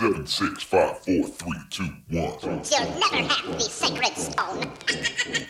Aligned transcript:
Seven, 0.00 0.26
six, 0.26 0.62
five, 0.62 0.98
four, 1.00 1.28
three, 1.28 1.60
two, 1.68 1.84
one. 2.08 2.32
You'll 2.40 2.88
never 2.98 3.22
have 3.28 3.52
the 3.52 3.60
sacred 3.60 4.16
stone. 4.16 4.72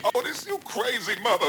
Oh, 0.05 0.23
this 0.25 0.45
you 0.45 0.59
crazy 0.65 1.15
mother. 1.23 1.47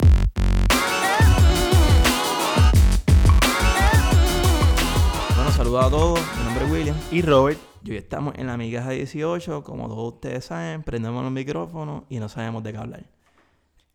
Bueno, 5.35 5.51
saludos 5.51 5.83
a 5.83 5.89
todos. 5.89 6.19
Mi 6.37 6.43
nombre 6.43 6.65
es 6.65 6.71
William. 6.71 6.95
Y 7.09 7.23
Robert, 7.23 7.57
Y 7.83 7.89
hoy 7.89 7.97
estamos 7.97 8.35
en 8.37 8.45
la 8.45 8.55
Migaja 8.55 8.91
18. 8.91 9.63
Como 9.63 9.88
todos 9.88 10.13
ustedes 10.13 10.45
saben, 10.45 10.83
prendemos 10.83 11.23
los 11.23 11.31
micrófonos 11.31 12.04
y 12.07 12.20
no 12.20 12.29
sabemos 12.29 12.61
de 12.61 12.71
qué 12.71 12.77
hablar. 12.77 13.05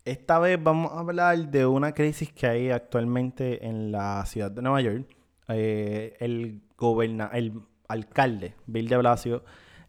esta 0.04 0.41
vez 0.41 0.61
vamos 0.61 0.91
a 0.91 0.98
hablar 0.98 1.48
de 1.48 1.64
una 1.64 1.93
crisis 1.93 2.32
que 2.32 2.48
hay 2.48 2.70
actualmente 2.70 3.64
en 3.68 3.93
la 3.93 4.27
ciudad 4.27 4.50
de 4.50 4.62
Nueva 4.62 4.80
York. 4.80 5.07
Eh, 5.46 6.16
el, 6.18 6.61
goberna 6.77 7.30
el 7.32 7.52
alcalde, 7.89 8.55
Bill 8.66 8.89
de 8.89 8.96
Blasio, 8.96 9.43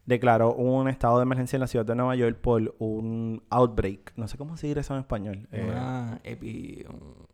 declaró 0.06 0.54
un 0.54 0.88
estado 0.88 1.18
de 1.18 1.22
emergencia 1.24 1.56
en 1.56 1.60
la 1.60 1.66
ciudad 1.66 1.84
de 1.84 1.94
Nueva 1.94 2.16
York 2.16 2.38
por 2.40 2.74
un 2.78 3.42
outbreak. 3.50 4.12
No 4.16 4.26
sé 4.26 4.38
cómo 4.38 4.56
se 4.56 4.66
dice 4.68 4.80
eso 4.80 4.94
en 4.94 5.00
español. 5.00 5.46
Eh, 5.52 5.66
Una 5.68 6.20
epi- 6.24 6.86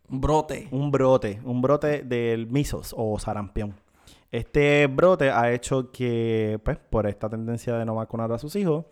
un 0.09 0.21
brote. 0.21 0.67
un 0.71 0.91
brote, 0.91 1.39
un 1.45 1.61
brote 1.61 2.03
del 2.03 2.47
measles 2.47 2.93
o 2.97 3.17
sarampión. 3.17 3.73
Este 4.31 4.87
brote 4.87 5.29
ha 5.31 5.51
hecho 5.53 5.91
que, 5.91 6.59
pues, 6.65 6.77
por 6.77 7.07
esta 7.07 7.29
tendencia 7.29 7.75
de 7.77 7.85
no 7.85 7.95
vacunar 7.95 8.31
a 8.33 8.37
sus 8.37 8.55
hijos, 8.57 8.85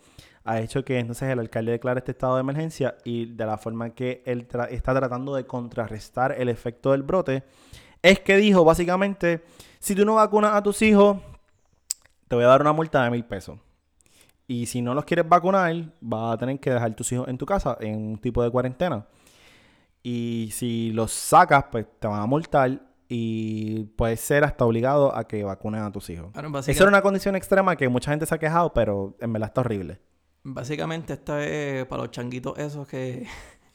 ha 0.45 0.59
hecho 0.61 0.85
que 0.85 0.99
entonces 0.99 1.29
el 1.29 1.39
alcalde 1.39 1.73
declare 1.73 1.99
este 1.99 2.11
estado 2.11 2.35
de 2.35 2.41
emergencia 2.41 2.95
y 3.03 3.25
de 3.25 3.45
la 3.45 3.57
forma 3.57 3.89
que 3.89 4.21
él 4.25 4.47
tra- 4.47 4.69
está 4.69 4.93
tratando 4.93 5.35
de 5.35 5.45
contrarrestar 5.45 6.33
el 6.37 6.47
efecto 6.49 6.91
del 6.91 7.03
brote, 7.03 7.43
es 8.01 8.19
que 8.19 8.37
dijo 8.37 8.63
básicamente, 8.63 9.43
si 9.79 9.95
tú 9.95 10.05
no 10.05 10.15
vacunas 10.15 10.53
a 10.53 10.63
tus 10.63 10.81
hijos, 10.81 11.17
te 12.33 12.35
voy 12.35 12.45
a 12.45 12.47
dar 12.47 12.61
una 12.61 12.73
multa 12.73 13.03
de 13.03 13.11
mil 13.11 13.23
pesos. 13.23 13.59
Y 14.47 14.65
si 14.65 14.81
no 14.81 14.95
los 14.95 15.05
quieres 15.05 15.29
vacunar, 15.29 15.93
vas 16.01 16.33
a 16.33 16.37
tener 16.39 16.59
que 16.59 16.71
dejar 16.71 16.95
tus 16.95 17.11
hijos 17.11 17.27
en 17.27 17.37
tu 17.37 17.45
casa 17.45 17.77
en 17.79 17.95
un 17.95 18.17
tipo 18.17 18.41
de 18.41 18.49
cuarentena. 18.49 19.05
Y 20.01 20.49
si 20.51 20.91
los 20.93 21.11
sacas, 21.11 21.65
pues 21.71 21.85
te 21.99 22.07
van 22.07 22.19
a 22.19 22.25
multar 22.25 22.81
y 23.07 23.83
puedes 23.83 24.19
ser 24.19 24.43
hasta 24.43 24.65
obligado 24.65 25.15
a 25.15 25.27
que 25.27 25.43
vacunen 25.43 25.83
a 25.83 25.91
tus 25.91 26.09
hijos. 26.09 26.33
Bueno, 26.33 26.57
Esa 26.57 26.71
era 26.71 26.87
una 26.87 27.03
condición 27.03 27.35
extrema 27.35 27.75
que 27.75 27.87
mucha 27.87 28.09
gente 28.09 28.25
se 28.25 28.33
ha 28.33 28.39
quejado, 28.39 28.73
pero 28.73 29.15
en 29.19 29.31
verdad 29.31 29.49
está 29.49 29.61
horrible. 29.61 29.99
Básicamente 30.41 31.13
esto 31.13 31.37
es 31.37 31.85
para 31.85 32.01
los 32.01 32.09
changuitos 32.09 32.57
esos 32.57 32.87
que... 32.87 33.27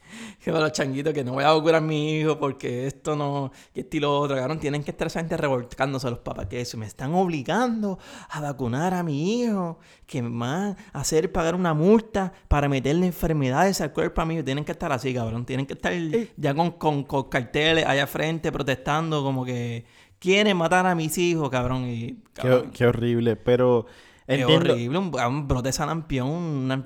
que 0.45 0.51
para 0.53 0.65
los 0.65 0.73
changuitos 0.73 1.13
que 1.15 1.25
no 1.25 1.33
voy 1.33 1.45
a 1.45 1.53
vacunar 1.53 1.77
a 1.77 1.81
mi 1.81 2.19
hijo 2.19 2.39
porque 2.39 2.87
esto 2.87 3.17
no... 3.17 3.51
Que 3.75 3.81
estilo 3.81 4.19
otro. 4.19 4.37
Cabrón, 4.37 4.59
tienen 4.59 4.83
que 4.85 4.91
estar 4.91 5.07
esa 5.07 5.21
gente 5.21 5.37
revolcándose 5.37 6.09
los 6.11 6.21
papás. 6.21 6.47
Que 6.47 6.61
eso, 6.61 6.77
me 6.79 6.87
están 6.87 7.15
obligando 7.15 7.99
a 8.31 8.41
vacunar 8.41 8.95
a 8.95 9.03
mi 9.03 9.43
hijo. 9.43 9.79
Que 10.07 10.23
me 10.23 10.31
van 10.39 10.77
a 10.93 11.01
hacer 11.01 11.31
pagar 11.33 11.55
una 11.55 11.75
multa 11.75 12.33
para 12.49 12.69
meterle 12.69 13.07
enfermedades 13.07 13.81
al 13.81 13.93
cuerpo 13.93 14.21
a 14.21 14.25
mi 14.25 14.35
hijo. 14.35 14.45
Tienen 14.45 14.65
que 14.65 14.73
estar 14.73 14.93
así, 14.93 15.13
cabrón. 15.15 15.45
Tienen 15.47 15.67
que 15.67 15.75
estar 15.75 15.93
ya 16.37 16.55
con, 16.55 16.73
con, 16.73 17.05
con 17.05 17.25
carteles 17.29 17.85
allá 17.87 18.07
frente 18.07 18.51
protestando 18.53 19.23
como 19.23 19.45
que... 19.45 19.85
Quieren 20.21 20.57
matar 20.57 20.85
a 20.85 20.97
mis 20.97 21.17
hijos, 21.17 21.49
cabrón. 21.49 21.85
Y, 21.87 22.07
Qué, 22.35 22.43
cabrón, 22.43 22.71
qué 22.73 22.87
horrible, 22.87 23.37
pero 23.37 23.87
es 24.27 24.41
entiendo- 24.41 24.73
horrible, 24.73 24.99
un, 24.99 25.13
un 25.17 25.47
brote 25.47 25.69
de 25.69 25.73
sarampión, 25.73 26.27
una- 26.29 26.83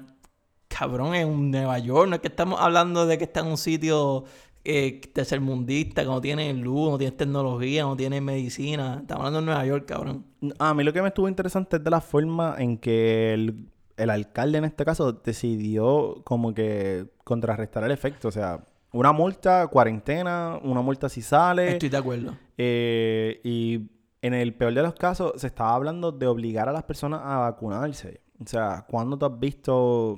cabrón, 0.79 1.15
en 1.15 1.51
Nueva 1.51 1.79
York. 1.79 2.09
No 2.09 2.17
es 2.17 2.21
que 2.21 2.29
estamos 2.29 2.61
hablando 2.61 3.07
de 3.07 3.19
que 3.19 3.25
está 3.25 3.41
en 3.41 3.47
un 3.47 3.59
sitio 3.59 4.25
eh, 4.65 5.01
tercermundista, 5.13 6.03
que 6.03 6.09
no 6.09 6.21
tiene 6.21 6.53
luz, 6.55 6.91
no 6.91 6.99
tiene 6.99 7.17
tecnología, 7.17 7.83
no 7.83 7.97
tiene 7.97 8.21
medicina. 8.21 8.99
Estamos 9.01 9.27
hablando 9.27 9.41
de 9.41 9.47
Nueva 9.47 9.67
York, 9.67 9.87
cabrón. 9.87 10.25
A 10.59 10.75
mí 10.75 10.85
lo 10.85 10.93
que 10.93 11.03
me 11.03 11.09
estuvo 11.09 11.29
interesante 11.29 11.77
es 11.77 11.85
de 11.85 11.91
la 11.91 12.01
forma 12.01 12.57
en 12.59 12.79
que 12.79 13.35
el, 13.35 13.67
el 13.97 14.11
alcalde 14.11 14.59
en 14.59 14.65
este 14.65 14.85
caso 14.85 15.13
decidió 15.13 16.23
como 16.25 16.55
que 16.55 17.07
contrarrestar 17.25 17.85
el 17.85 17.91
efecto. 17.91 18.29
O 18.29 18.33
sea, 18.33 18.65
una 18.93 19.13
multa, 19.13 19.67
cuarentena, 19.67 20.59
una 20.63 20.83
multa 20.83 21.09
si 21.09 21.23
sale. 21.23 21.73
Estoy 21.73 21.89
de 21.89 21.97
acuerdo. 21.97 22.37
Eh, 22.57 23.41
y 23.43 23.91
en 24.21 24.35
el 24.35 24.55
peor 24.55 24.75
de 24.75 24.83
los 24.83 24.95
casos 24.95 25.33
se 25.37 25.49
estaba 25.49 25.75
hablando 25.75 26.13
de 26.13 26.27
obligar 26.27 26.69
a 26.69 26.73
las 26.73 26.85
personas 26.85 27.21
a 27.25 27.39
vacunarse. 27.39 28.21
O 28.39 28.47
sea, 28.47 28.85
¿cuándo 28.89 29.19
tú 29.19 29.27
has 29.27 29.39
visto 29.39 30.17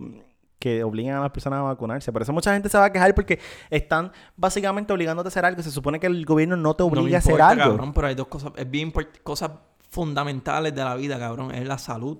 que 0.64 0.82
obligan 0.82 1.16
a 1.16 1.20
las 1.20 1.30
personas 1.30 1.58
a 1.60 1.62
vacunarse? 1.62 2.10
Por 2.10 2.22
eso 2.22 2.32
mucha 2.32 2.52
gente 2.54 2.68
se 2.70 2.78
va 2.78 2.86
a 2.86 2.92
quejar 2.92 3.14
porque 3.14 3.38
están 3.68 4.10
básicamente 4.36 4.92
obligándote 4.92 5.26
a 5.26 5.28
hacer 5.28 5.44
algo. 5.44 5.62
Se 5.62 5.70
supone 5.70 6.00
que 6.00 6.06
el 6.06 6.24
gobierno 6.24 6.56
no 6.56 6.74
te 6.74 6.82
No 6.82 6.88
obliga 6.88 7.16
a 7.16 7.20
hacer 7.20 7.40
algo. 7.42 7.62
cabrón, 7.64 7.92
pero 7.92 8.06
hay 8.06 8.14
dos 8.14 8.28
cosas, 8.28 8.52
es 8.56 8.70
bien 8.70 8.92
cosas 9.22 9.50
fundamentales 9.90 10.74
de 10.74 10.82
la 10.82 10.94
vida, 10.94 11.18
cabrón. 11.18 11.50
Es 11.54 11.66
la 11.68 11.78
salud 11.78 12.18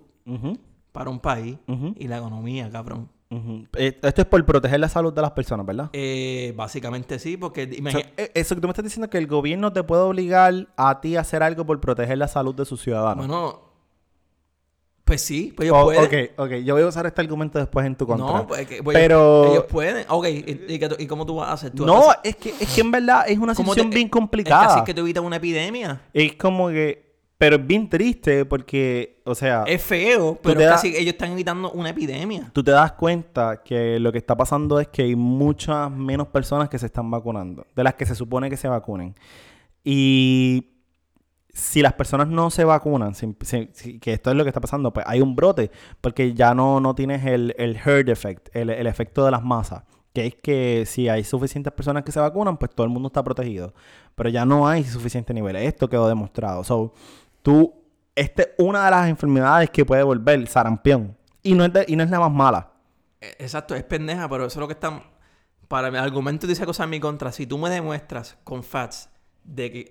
para 0.92 1.10
un 1.10 1.20
país 1.20 1.56
y 1.96 2.06
la 2.06 2.18
economía, 2.18 2.70
cabrón. 2.70 3.08
Eh, 3.76 3.98
Esto 4.02 4.22
es 4.22 4.28
por 4.28 4.44
proteger 4.44 4.78
la 4.78 4.88
salud 4.88 5.12
de 5.12 5.20
las 5.22 5.32
personas, 5.32 5.66
¿verdad? 5.66 5.90
Eh, 5.92 6.52
básicamente 6.56 7.18
sí, 7.18 7.36
porque 7.36 7.64
O 7.64 7.66
sea, 7.66 7.78
imagínate... 7.78 8.22
eh, 8.22 8.30
eso 8.34 8.54
que 8.54 8.60
tú 8.60 8.68
me 8.68 8.72
estás 8.72 8.84
diciendo 8.84 9.06
es 9.06 9.10
que 9.10 9.18
el 9.18 9.26
gobierno 9.26 9.72
te 9.72 9.82
puede 9.82 10.02
obligar 10.02 10.68
a 10.76 11.00
ti 11.00 11.16
a 11.16 11.22
hacer 11.22 11.42
algo 11.42 11.66
por 11.66 11.80
proteger 11.80 12.18
la 12.18 12.28
salud 12.28 12.54
de 12.54 12.64
sus 12.64 12.80
ciudadanos. 12.80 13.26
bueno, 13.26 13.60
pues 15.04 15.20
sí, 15.20 15.52
pues 15.54 15.68
ellos 15.68 15.78
Oh, 15.80 15.84
pueden. 15.84 16.04
ok, 16.36 16.40
ok. 16.40 16.50
Yo 16.64 16.74
voy 16.74 16.82
a 16.82 16.86
usar 16.86 17.04
este 17.06 17.20
argumento 17.20 17.58
después 17.58 17.84
en 17.86 17.94
tu 17.94 18.06
contra. 18.06 18.26
No, 18.26 18.46
pues, 18.46 18.66
que- 18.66 18.82
pues, 18.82 18.96
Pero- 18.96 19.50
ellos 19.52 19.64
pueden. 19.64 20.06
Ok, 20.08 20.26
¿y, 20.28 21.06
cómo 21.06 21.26
tú 21.26 21.36
vas 21.36 21.48
a 21.48 21.52
hacer? 21.52 21.70
¿Tú 21.72 21.84
No, 21.84 22.10
hacer- 22.10 22.20
es 22.24 22.36
que, 22.36 22.54
es 22.58 22.74
que 22.74 22.80
en 22.80 22.90
verdad 22.90 23.24
es 23.28 23.36
una 23.38 23.54
¿Cómo 23.54 23.72
situación 23.74 23.90
bien 23.90 23.98
Es 23.98 24.04
que 24.04 24.06
así 24.06 24.20
complicada. 24.20 24.78
es 24.78 24.82
que 24.84 24.94
te 24.94 25.00
evitas 25.00 25.22
una 25.22 25.36
epidemia. 25.36 26.00
Es 26.12 26.34
como 26.36 26.68
que... 26.68 27.04
Pero 27.36 27.56
es 27.56 27.66
bien 27.66 27.90
triste 27.90 28.44
porque, 28.46 29.20
o 29.26 29.34
sea, 29.34 29.64
Es 29.66 29.82
feo, 29.82 30.38
pero 30.40 30.58
es 30.60 30.66
da- 30.66 30.72
casi 30.72 30.96
ellos 30.96 31.14
están 31.14 31.32
evitando 31.32 31.70
una 31.72 31.90
epidemia. 31.90 32.48
tú 32.54 32.62
te 32.62 32.70
das 32.70 32.92
cuenta 32.92 33.60
que 33.62 33.98
lo 33.98 34.12
que 34.12 34.18
está 34.18 34.36
pasando 34.36 34.78
es 34.80 34.86
que 34.88 35.02
hay 35.02 35.16
muchas 35.16 35.90
menos 35.90 36.28
personas 36.28 36.68
que 36.68 36.78
se 36.78 36.86
están 36.86 37.10
vacunando, 37.10 37.66
de 37.74 37.84
las 37.84 37.94
que 37.94 38.06
se 38.06 38.14
supone 38.14 38.48
que 38.48 38.56
se 38.56 38.68
vacunen. 38.68 39.14
Y 39.82 40.73
si 41.54 41.80
las 41.82 41.92
personas 41.94 42.26
no 42.28 42.50
se 42.50 42.64
vacunan, 42.64 43.14
que 43.14 44.12
esto 44.12 44.30
es 44.30 44.36
lo 44.36 44.42
que 44.44 44.50
está 44.50 44.60
pasando, 44.60 44.92
pues 44.92 45.06
hay 45.08 45.20
un 45.20 45.36
brote, 45.36 45.70
porque 46.00 46.34
ya 46.34 46.52
no, 46.52 46.80
no 46.80 46.94
tienes 46.94 47.24
el, 47.24 47.54
el 47.56 47.76
herd 47.76 48.08
effect, 48.08 48.54
el, 48.54 48.70
el 48.70 48.86
efecto 48.88 49.24
de 49.24 49.30
las 49.30 49.42
masas, 49.42 49.84
que 50.12 50.26
es 50.26 50.34
que 50.34 50.84
si 50.84 51.08
hay 51.08 51.22
suficientes 51.24 51.72
personas 51.72 52.02
que 52.02 52.10
se 52.12 52.18
vacunan, 52.20 52.56
pues 52.56 52.72
todo 52.74 52.84
el 52.84 52.92
mundo 52.92 53.06
está 53.06 53.22
protegido. 53.22 53.72
Pero 54.16 54.28
ya 54.30 54.44
no 54.44 54.66
hay 54.68 54.84
suficientes 54.84 55.32
niveles. 55.34 55.66
Esto 55.66 55.88
quedó 55.88 56.08
demostrado. 56.08 56.62
So, 56.64 56.92
tú, 57.42 57.72
esta 58.14 58.42
es 58.42 58.48
una 58.58 58.84
de 58.84 58.90
las 58.90 59.08
enfermedades 59.08 59.70
que 59.70 59.84
puede 59.84 60.02
volver 60.02 60.46
sarampión. 60.48 61.16
Y 61.42 61.54
no 61.54 61.64
es, 61.64 61.72
de- 61.72 61.84
y 61.88 61.96
no 61.96 62.02
es 62.04 62.10
la 62.10 62.20
más 62.20 62.32
mala. 62.32 62.70
Eh, 63.20 63.34
Exacto, 63.38 63.74
es 63.74 63.82
pendeja, 63.84 64.28
pero 64.28 64.44
eso 64.46 64.58
es 64.58 64.60
lo 64.60 64.66
que 64.68 64.74
están. 64.74 65.02
Para 65.68 65.90
mi 65.90 65.98
argumento 65.98 66.46
dice 66.46 66.64
cosas 66.66 66.84
en 66.84 66.90
mi 66.90 67.00
contra. 67.00 67.32
Si 67.32 67.46
tú 67.46 67.58
me 67.58 67.70
demuestras 67.70 68.38
con 68.44 68.62
facts 68.62 69.08
de 69.44 69.70
que 69.72 69.90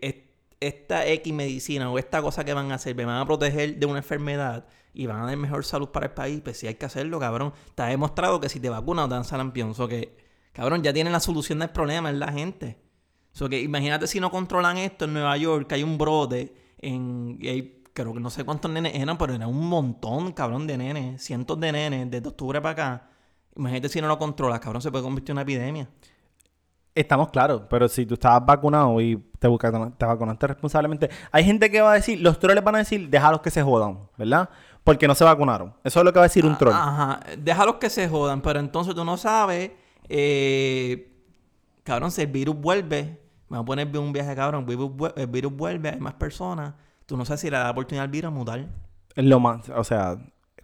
esta 0.68 1.06
X 1.07 1.34
medicina 1.34 1.91
o 1.91 1.97
esta 1.97 2.22
cosa 2.22 2.44
que 2.44 2.53
van 2.53 2.72
a 2.72 2.75
hacer 2.75 2.96
me 2.96 3.06
van 3.06 3.18
a 3.18 3.25
proteger 3.25 3.78
de 3.78 3.85
una 3.85 4.00
enfermedad 4.00 4.66
y 4.94 5.07
van 5.07 5.22
a 5.22 5.25
dar 5.25 5.38
mejor 5.38 5.66
salud 5.66 5.90
para 5.90 6.07
el 6.07 6.12
país, 6.12 6.41
pues 6.44 6.57
sí 6.57 6.68
hay 6.68 6.75
que 6.75 6.85
hacerlo, 6.85 7.19
cabrón. 7.19 7.53
Está 7.68 7.88
demostrado 7.88 8.40
que 8.40 8.50
si 8.50 8.59
te 8.59 8.69
vacunas 8.69 9.07
te 9.07 9.16
dan 9.16 9.25
sarampión. 9.25 9.74
O 9.78 9.88
que, 9.88 10.18
cabrón, 10.53 10.84
ya 10.84 10.94
tienen 10.94 11.12
la 11.12 11.19
solución 11.19 11.59
del 11.59 11.69
problema, 11.69 12.12
es 12.12 12.18
la 12.18 12.31
gente. 12.31 12.78
So 13.31 13.50
que 13.50 13.59
imagínate 13.59 14.06
si 14.06 14.19
no 14.19 14.29
controlan 14.29 14.78
esto 14.78 15.06
en 15.06 15.13
Nueva 15.13 15.35
York, 15.38 15.68
que 15.68 15.75
hay 15.75 15.84
un 15.84 15.97
brote 15.97 16.53
en. 16.78 17.38
y 17.41 17.47
hay, 17.47 17.84
creo 17.94 18.13
que 18.13 18.19
no 18.19 18.30
sé 18.30 18.44
cuántos 18.44 18.69
nenes 18.72 18.94
eran, 18.95 19.18
pero 19.18 19.34
era 19.34 19.47
un 19.47 19.68
montón, 19.68 20.31
cabrón, 20.34 20.68
de 20.68 20.78
nenes. 20.78 21.24
Cientos 21.24 21.59
de 21.59 21.72
nenes, 21.72 22.12
desde 22.12 22.28
octubre 22.28 22.62
para 22.62 22.72
acá. 22.72 23.09
Imagínate 23.56 23.90
si 23.90 24.01
no 24.01 24.07
lo 24.07 24.18
controlas, 24.19 24.59
cabrón, 24.59 24.81
se 24.81 24.91
puede 24.91 25.03
convertir 25.03 25.31
en 25.31 25.35
una 25.35 25.41
epidemia. 25.41 25.90
Estamos 26.95 27.29
claros, 27.29 27.63
pero 27.69 27.87
si 27.87 28.05
tú 28.05 28.13
estabas 28.13 28.45
vacunado 28.45 29.01
y 29.01 29.17
te, 29.39 29.47
vacunaste, 29.47 29.95
te 29.97 30.05
vacunaste 30.05 30.47
responsablemente, 30.47 31.09
hay 31.31 31.43
gente 31.43 31.71
que 31.71 31.81
va 31.81 31.91
a 31.91 31.95
decir, 31.95 32.21
los 32.21 32.37
trolls 32.37 32.63
van 32.63 32.75
a 32.75 32.77
decir, 32.79 33.09
déjalos 33.09 33.41
que 33.41 33.49
se 33.49 33.63
jodan, 33.63 33.97
¿verdad? 34.15 34.47
Porque 34.83 35.07
no 35.07 35.15
se 35.15 35.23
vacunaron. 35.23 35.73
Eso 35.83 36.00
es 36.00 36.06
lo 36.06 36.13
que 36.13 36.19
va 36.19 36.25
a 36.25 36.27
decir 36.27 36.45
un 36.45 36.56
troll. 36.56 36.73
Ajá, 36.73 37.19
déjalos 37.39 37.75
que 37.75 37.89
se 37.89 38.07
jodan, 38.07 38.41
pero 38.41 38.59
entonces 38.59 38.94
tú 38.94 39.03
no 39.03 39.18
sabes, 39.18 39.71
eh, 40.07 41.12
cabrón, 41.83 42.12
si 42.12 42.21
el 42.21 42.27
virus 42.27 42.56
vuelve, 42.56 43.19
me 43.50 43.57
voy 43.57 43.63
a 43.63 43.65
poner 43.65 43.97
un 43.97 44.13
viaje, 44.13 44.35
cabrón, 44.35 44.65
el 44.69 44.77
virus, 44.77 45.13
el 45.15 45.27
virus 45.27 45.56
vuelve, 45.56 45.89
hay 45.89 46.00
más 46.00 46.13
personas, 46.13 46.75
tú 47.07 47.18
no 47.18 47.25
sabes 47.25 47.41
si 47.41 47.50
le 47.50 47.57
da 47.57 47.63
la 47.63 47.71
oportunidad 47.71 48.03
al 48.03 48.12
virus 48.12 48.27
a 48.27 48.31
mutar. 48.31 48.68
Es 49.15 49.25
lo 49.25 49.39
más, 49.39 49.68
o 49.69 49.83
sea, 49.83 50.18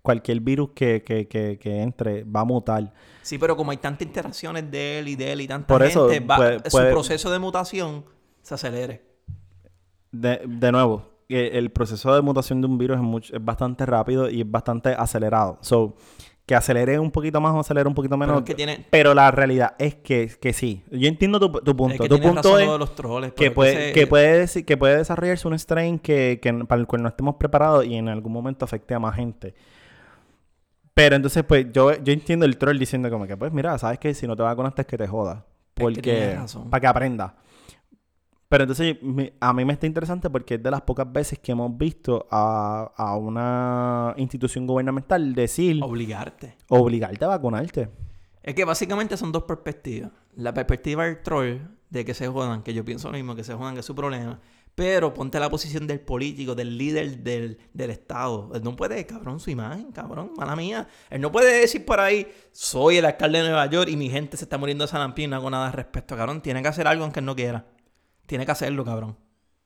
cualquier 0.10 0.40
virus 0.40 0.72
que, 0.74 1.04
que, 1.04 1.28
que, 1.28 1.60
que 1.60 1.82
entre 1.84 2.24
va 2.24 2.40
a 2.42 2.46
mutar. 2.46 2.92
Sí, 3.22 3.38
pero 3.38 3.56
como 3.56 3.70
hay 3.70 3.78
tantas 3.78 4.08
interacciones 4.08 4.72
de 4.72 5.00
él 5.00 5.08
y 5.10 5.16
de 5.16 5.32
él 5.34 5.42
y 5.42 5.48
tanta 5.48 5.68
Por 5.68 5.84
eso, 5.84 6.10
gente, 6.10 6.26
va- 6.26 6.38
puede- 6.38 6.70
su 6.72 6.78
proceso 6.92 7.30
de 7.32 7.38
mutación 7.38 8.04
se 8.42 8.56
acelere. 8.56 9.04
De, 10.12 10.42
de 10.48 10.72
nuevo, 10.72 11.06
eh, 11.30 11.52
el 11.54 11.70
proceso 11.70 12.14
de 12.16 12.22
mutación 12.22 12.60
de 12.62 12.68
un 12.68 12.78
virus 12.80 12.98
es, 12.98 13.04
mucho- 13.04 13.36
es 13.36 13.44
bastante 13.46 13.86
rápido 13.86 14.30
y 14.30 14.42
es 14.42 14.50
bastante 14.50 14.90
acelerado. 14.90 15.60
So, 15.62 15.96
que 16.48 16.56
acelere 16.56 16.98
un 16.98 17.12
poquito 17.12 17.40
más 17.40 17.54
o 17.54 17.60
acelere 17.60 17.88
un 17.88 17.94
poquito 17.94 18.18
menos. 18.18 18.34
Pero 18.34 18.40
es 18.40 18.46
que 18.48 18.56
tiene- 18.56 18.84
Pero 18.90 19.14
la 19.14 19.30
realidad 19.30 19.76
es 19.78 19.94
que, 19.94 20.32
que 20.42 20.52
sí. 20.52 20.82
Yo 20.90 21.08
entiendo 21.08 21.40
tu, 21.40 21.52
tu 21.60 21.76
punto. 21.76 21.94
Es 21.94 22.00
que 22.02 22.10
tu 22.10 22.20
punto 22.20 22.58
es 22.58 22.66
lo 22.66 22.74
de 22.74 22.80
los 22.80 22.96
troles. 22.96 23.34
que 23.34 23.52
puede, 23.52 23.90
se- 23.90 23.94
que, 23.94 24.08
puede, 24.08 24.44
deci- 24.46 24.66
que 24.66 24.76
puede 24.76 24.98
desarrollarse 24.98 25.48
un 25.48 25.54
strain 25.60 26.00
que, 26.00 26.40
que 26.42 26.52
para 26.66 26.82
el 26.82 26.88
cual 26.88 27.04
no 27.04 27.10
estemos 27.10 27.36
preparados 27.36 27.86
y 27.86 27.94
en 27.94 28.10
algún 28.10 28.34
momento 28.34 28.66
afecte 28.66 28.96
a 28.96 29.00
más 29.00 29.16
gente. 29.16 29.54
Pero 31.00 31.16
entonces, 31.16 31.46
pues, 31.46 31.68
yo, 31.72 31.94
yo 32.04 32.12
entiendo 32.12 32.46
el 32.46 32.58
troll 32.58 32.78
diciendo 32.78 33.10
como 33.10 33.26
que, 33.26 33.38
pues, 33.38 33.54
mira, 33.54 33.78
sabes 33.78 34.00
que 34.00 34.14
si 34.14 34.28
no 34.28 34.36
te 34.36 34.44
vacunas 34.44 34.74
es 34.76 34.86
que 34.86 34.98
te 34.98 35.08
jodas. 35.08 35.38
que 35.74 35.82
Porque, 35.82 36.36
razón. 36.36 36.70
para 36.70 36.82
que 36.82 36.88
aprenda. 36.88 37.36
Pero 38.50 38.64
entonces, 38.66 38.98
a 39.40 39.54
mí 39.54 39.64
me 39.64 39.72
está 39.72 39.86
interesante 39.88 40.30
porque 40.30 40.56
es 40.56 40.64
de 40.64 40.70
las 40.70 40.82
pocas 40.82 41.10
veces 41.10 41.40
que 41.40 41.54
hemos 41.54 41.78
visto 41.78 42.28
a, 42.30 42.92
a 42.98 43.16
una 43.16 44.14
institución 44.18 44.68
gubernamental 44.68 45.34
decir, 45.34 45.80
Obligarte. 45.82 46.58
obligarte 46.68 47.24
a 47.24 47.30
vacunarte. 47.30 47.90
Es 48.44 48.54
que 48.54 48.66
básicamente 48.66 49.16
son 49.16 49.32
dos 49.32 49.44
perspectivas. 49.44 50.12
La 50.36 50.54
perspectiva 50.54 51.06
del 51.06 51.22
troll, 51.22 51.60
de 51.90 52.04
que 52.04 52.14
se 52.14 52.28
jodan, 52.28 52.62
que 52.62 52.74
yo 52.74 52.84
pienso 52.84 53.08
lo 53.08 53.14
mismo, 53.14 53.36
que 53.36 53.46
se 53.46 53.54
jodan, 53.54 53.74
que 53.74 53.80
es 53.80 53.86
su 53.86 53.96
problema. 53.96 54.42
Pero 54.80 55.14
ponte 55.14 55.36
a 55.36 55.42
la 55.42 55.50
posición 55.50 55.88
del 55.88 56.00
político, 56.00 56.56
del 56.56 56.78
líder 56.78 57.18
del, 57.18 57.58
del 57.74 57.90
Estado. 57.90 58.50
Él 58.54 58.64
no 58.64 58.78
puede, 58.78 59.06
cabrón, 59.06 59.42
su 59.42 59.50
imagen, 59.50 59.92
cabrón, 59.92 60.32
mala 60.38 60.56
mía. 60.56 60.88
Él 61.10 61.20
no 61.20 61.34
puede 61.34 61.60
decir 61.60 61.84
por 61.84 62.00
ahí, 62.00 62.32
soy 62.54 62.96
el 62.96 63.04
alcalde 63.04 63.40
de 63.40 63.50
Nueva 63.50 63.66
York 63.66 63.90
y 63.90 63.98
mi 63.98 64.10
gente 64.10 64.38
se 64.38 64.46
está 64.46 64.58
muriendo 64.58 64.86
de 64.86 64.88
sarampión 64.88 65.26
y 65.26 65.28
no 65.32 65.36
hago 65.36 65.50
nada 65.50 65.68
al 65.68 65.74
respecto, 65.74 66.16
cabrón. 66.16 66.40
Tiene 66.42 66.62
que 66.62 66.70
hacer 66.70 66.88
algo 66.88 67.04
aunque 67.04 67.20
él 67.20 67.26
no 67.26 67.36
quiera. 67.36 67.66
Tiene 68.26 68.46
que 68.46 68.54
hacerlo, 68.54 68.86
cabrón. 68.86 69.18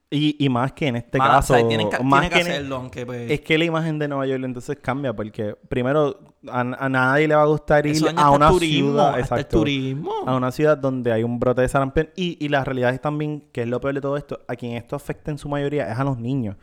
Y, 0.09 0.35
y 0.45 0.47
más 0.47 0.73
que 0.73 0.87
en 0.87 0.95
este 0.97 1.17
Más- 1.17 1.27
caso, 1.29 1.53
o 1.53 1.57
sea, 1.57 1.67
tienen 1.67 1.89
que, 1.89 2.03
más 2.03 2.29
que 2.29 2.41
hacerlo, 2.41 2.75
aunque 2.75 3.03
pues, 3.03 3.31
Es 3.31 3.41
que 3.41 3.57
la 3.57 3.65
imagen 3.65 3.97
de 3.97 4.07
Nueva 4.07 4.27
York 4.27 4.43
entonces 4.43 4.77
cambia 4.79 5.11
porque 5.11 5.55
primero 5.69 6.19
a, 6.47 6.59
a 6.59 6.87
nadie 6.89 7.27
le 7.27 7.33
va 7.33 7.41
a 7.41 7.45
gustar 7.47 7.87
ir 7.87 7.95
a 8.15 8.29
una 8.29 8.49
turismo, 8.49 8.89
ciudad, 8.91 9.19
exacto, 9.19 9.57
turismo. 9.59 10.11
a 10.27 10.35
una 10.35 10.51
ciudad 10.51 10.77
donde 10.77 11.11
hay 11.11 11.23
un 11.23 11.39
brote 11.39 11.61
de 11.61 11.67
sarampión 11.67 12.09
y, 12.15 12.37
y 12.39 12.49
la 12.49 12.63
realidad 12.63 12.93
es 12.93 13.01
también 13.01 13.49
que 13.51 13.63
es 13.63 13.67
lo 13.67 13.81
peor 13.81 13.95
de 13.95 14.01
todo 14.01 14.15
esto, 14.15 14.39
a 14.47 14.55
quien 14.55 14.73
esto 14.73 14.95
afecta 14.95 15.31
en 15.31 15.39
su 15.39 15.49
mayoría 15.49 15.91
es 15.91 15.97
a 15.97 16.03
los 16.03 16.19
niños, 16.19 16.57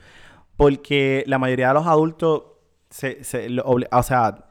porque 0.56 1.24
la 1.26 1.38
mayoría 1.38 1.68
de 1.68 1.74
los 1.74 1.86
adultos 1.88 2.42
se, 2.88 3.24
se 3.24 3.48
lo 3.48 3.64
o 3.64 4.02
sea, 4.04 4.46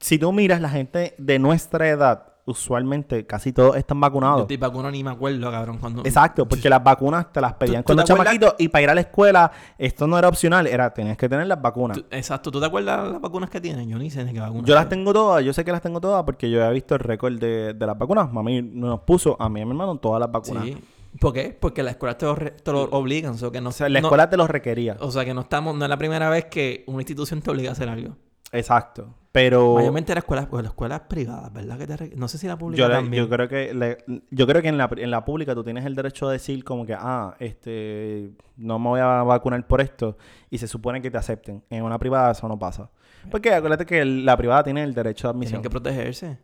si 0.00 0.18
tú 0.18 0.32
miras 0.32 0.60
la 0.60 0.68
gente 0.68 1.14
de 1.18 1.38
nuestra 1.38 1.88
edad, 1.88 2.32
usualmente 2.46 3.26
casi 3.26 3.52
todos 3.52 3.76
están 3.76 3.98
Yo 3.98 4.00
vacunados. 4.00 4.40
estoy 4.42 4.56
vacunado 4.56 4.90
ni 4.92 5.04
me 5.04 5.10
acuerdo, 5.10 5.50
cabrón. 5.50 5.78
Cuando... 5.78 6.02
Exacto, 6.04 6.48
porque 6.48 6.70
las 6.70 6.82
vacunas 6.82 7.30
te 7.32 7.40
las 7.40 7.52
pedían 7.54 7.82
tú 7.82 7.86
cuando 7.86 8.02
acuerdas- 8.04 8.24
chamaquito 8.38 8.54
y 8.58 8.68
para 8.68 8.82
ir 8.82 8.90
a 8.90 8.94
la 8.94 9.00
escuela 9.02 9.50
esto 9.76 10.06
no 10.06 10.18
era 10.18 10.28
opcional, 10.28 10.66
era 10.66 10.92
tenías 10.94 11.16
que 11.16 11.28
tener 11.28 11.46
las 11.46 11.60
vacunas. 11.60 11.98
Tú- 11.98 12.04
exacto, 12.10 12.50
¿tú 12.50 12.60
te 12.60 12.66
acuerdas 12.66 13.10
las 13.12 13.20
vacunas 13.20 13.50
que 13.50 13.60
tienen? 13.60 13.88
Yo 13.88 13.98
ni 13.98 14.10
sé 14.10 14.24
de 14.24 14.32
qué 14.32 14.40
vacunas. 14.40 14.64
Yo 14.64 14.74
las 14.74 14.88
tengo 14.88 15.12
todas, 15.12 15.44
yo 15.44 15.52
sé 15.52 15.64
que 15.64 15.72
las 15.72 15.82
tengo 15.82 16.00
todas 16.00 16.24
porque 16.24 16.50
yo 16.50 16.62
he 16.64 16.72
visto 16.72 16.94
el 16.94 17.00
récord 17.00 17.38
de, 17.38 17.74
de 17.74 17.86
las 17.86 17.98
vacunas. 17.98 18.32
Mami 18.32 18.62
nos 18.62 19.00
puso 19.00 19.36
a 19.40 19.48
mí 19.48 19.60
y 19.60 19.62
a 19.62 19.66
mi 19.66 19.72
hermano 19.72 19.96
todas 19.98 20.20
las 20.20 20.30
vacunas. 20.30 20.64
Sí. 20.64 20.76
¿Por 21.20 21.32
qué? 21.32 21.56
Porque 21.58 21.82
la 21.82 21.92
escuela 21.92 22.16
te 22.18 22.26
lo, 22.26 22.34
re- 22.34 22.50
te 22.50 22.70
lo 22.72 22.82
obligan. 22.84 23.32
o 23.34 23.38
sea, 23.38 23.50
que 23.50 23.60
no, 23.60 23.70
O 23.70 23.72
sea, 23.72 23.88
la 23.88 24.00
no- 24.00 24.06
escuela 24.08 24.28
te 24.30 24.36
los 24.36 24.48
requería. 24.50 24.96
o 25.00 25.10
sea, 25.10 25.24
que 25.24 25.32
no 25.32 25.40
estamos... 25.40 25.74
No 25.74 25.84
es 25.84 25.88
la 25.88 25.96
primera 25.96 26.28
vez 26.28 26.44
que 26.44 26.84
una 26.86 26.98
institución 27.00 27.40
te 27.40 27.50
obliga 27.50 27.70
a 27.70 27.72
hacer 27.72 27.88
algo. 27.88 28.16
Exacto. 28.52 29.08
Pero 29.36 29.74
Mayormente 29.74 30.14
la 30.14 30.20
escuela... 30.20 30.48
Pues 30.48 30.62
las 30.62 30.70
escuelas 30.72 31.00
privadas, 31.00 31.52
¿verdad? 31.52 31.76
Que 31.76 31.86
te 31.86 32.16
No 32.16 32.26
sé 32.26 32.38
si 32.38 32.46
la 32.46 32.56
pública 32.56 32.82
yo, 32.84 32.88
también. 32.90 33.22
yo 33.22 33.28
creo 33.28 33.48
que 33.48 33.98
yo 34.30 34.46
creo 34.46 34.62
que 34.62 34.68
en 34.68 34.78
la, 34.78 34.88
en 34.96 35.10
la 35.10 35.26
pública 35.26 35.54
tú 35.54 35.62
tienes 35.62 35.84
el 35.84 35.94
derecho 35.94 36.26
de 36.28 36.32
decir 36.34 36.64
como 36.64 36.86
que, 36.86 36.94
ah, 36.98 37.36
este, 37.38 38.30
no 38.56 38.78
me 38.78 38.88
voy 38.88 39.00
a 39.00 39.22
vacunar 39.24 39.66
por 39.66 39.82
esto 39.82 40.16
y 40.48 40.56
se 40.56 40.66
supone 40.66 41.02
que 41.02 41.10
te 41.10 41.18
acepten. 41.18 41.62
En 41.68 41.82
una 41.84 41.98
privada 41.98 42.30
eso 42.32 42.48
no 42.48 42.58
pasa. 42.58 42.88
Porque 43.30 43.52
acuérdate 43.52 43.84
que 43.84 44.02
la 44.06 44.38
privada 44.38 44.64
tiene 44.64 44.82
el 44.82 44.94
derecho 44.94 45.28
de 45.28 45.32
admisión. 45.32 45.60
Tienen 45.60 45.62
que 45.64 45.70
protegerse. 45.70 46.38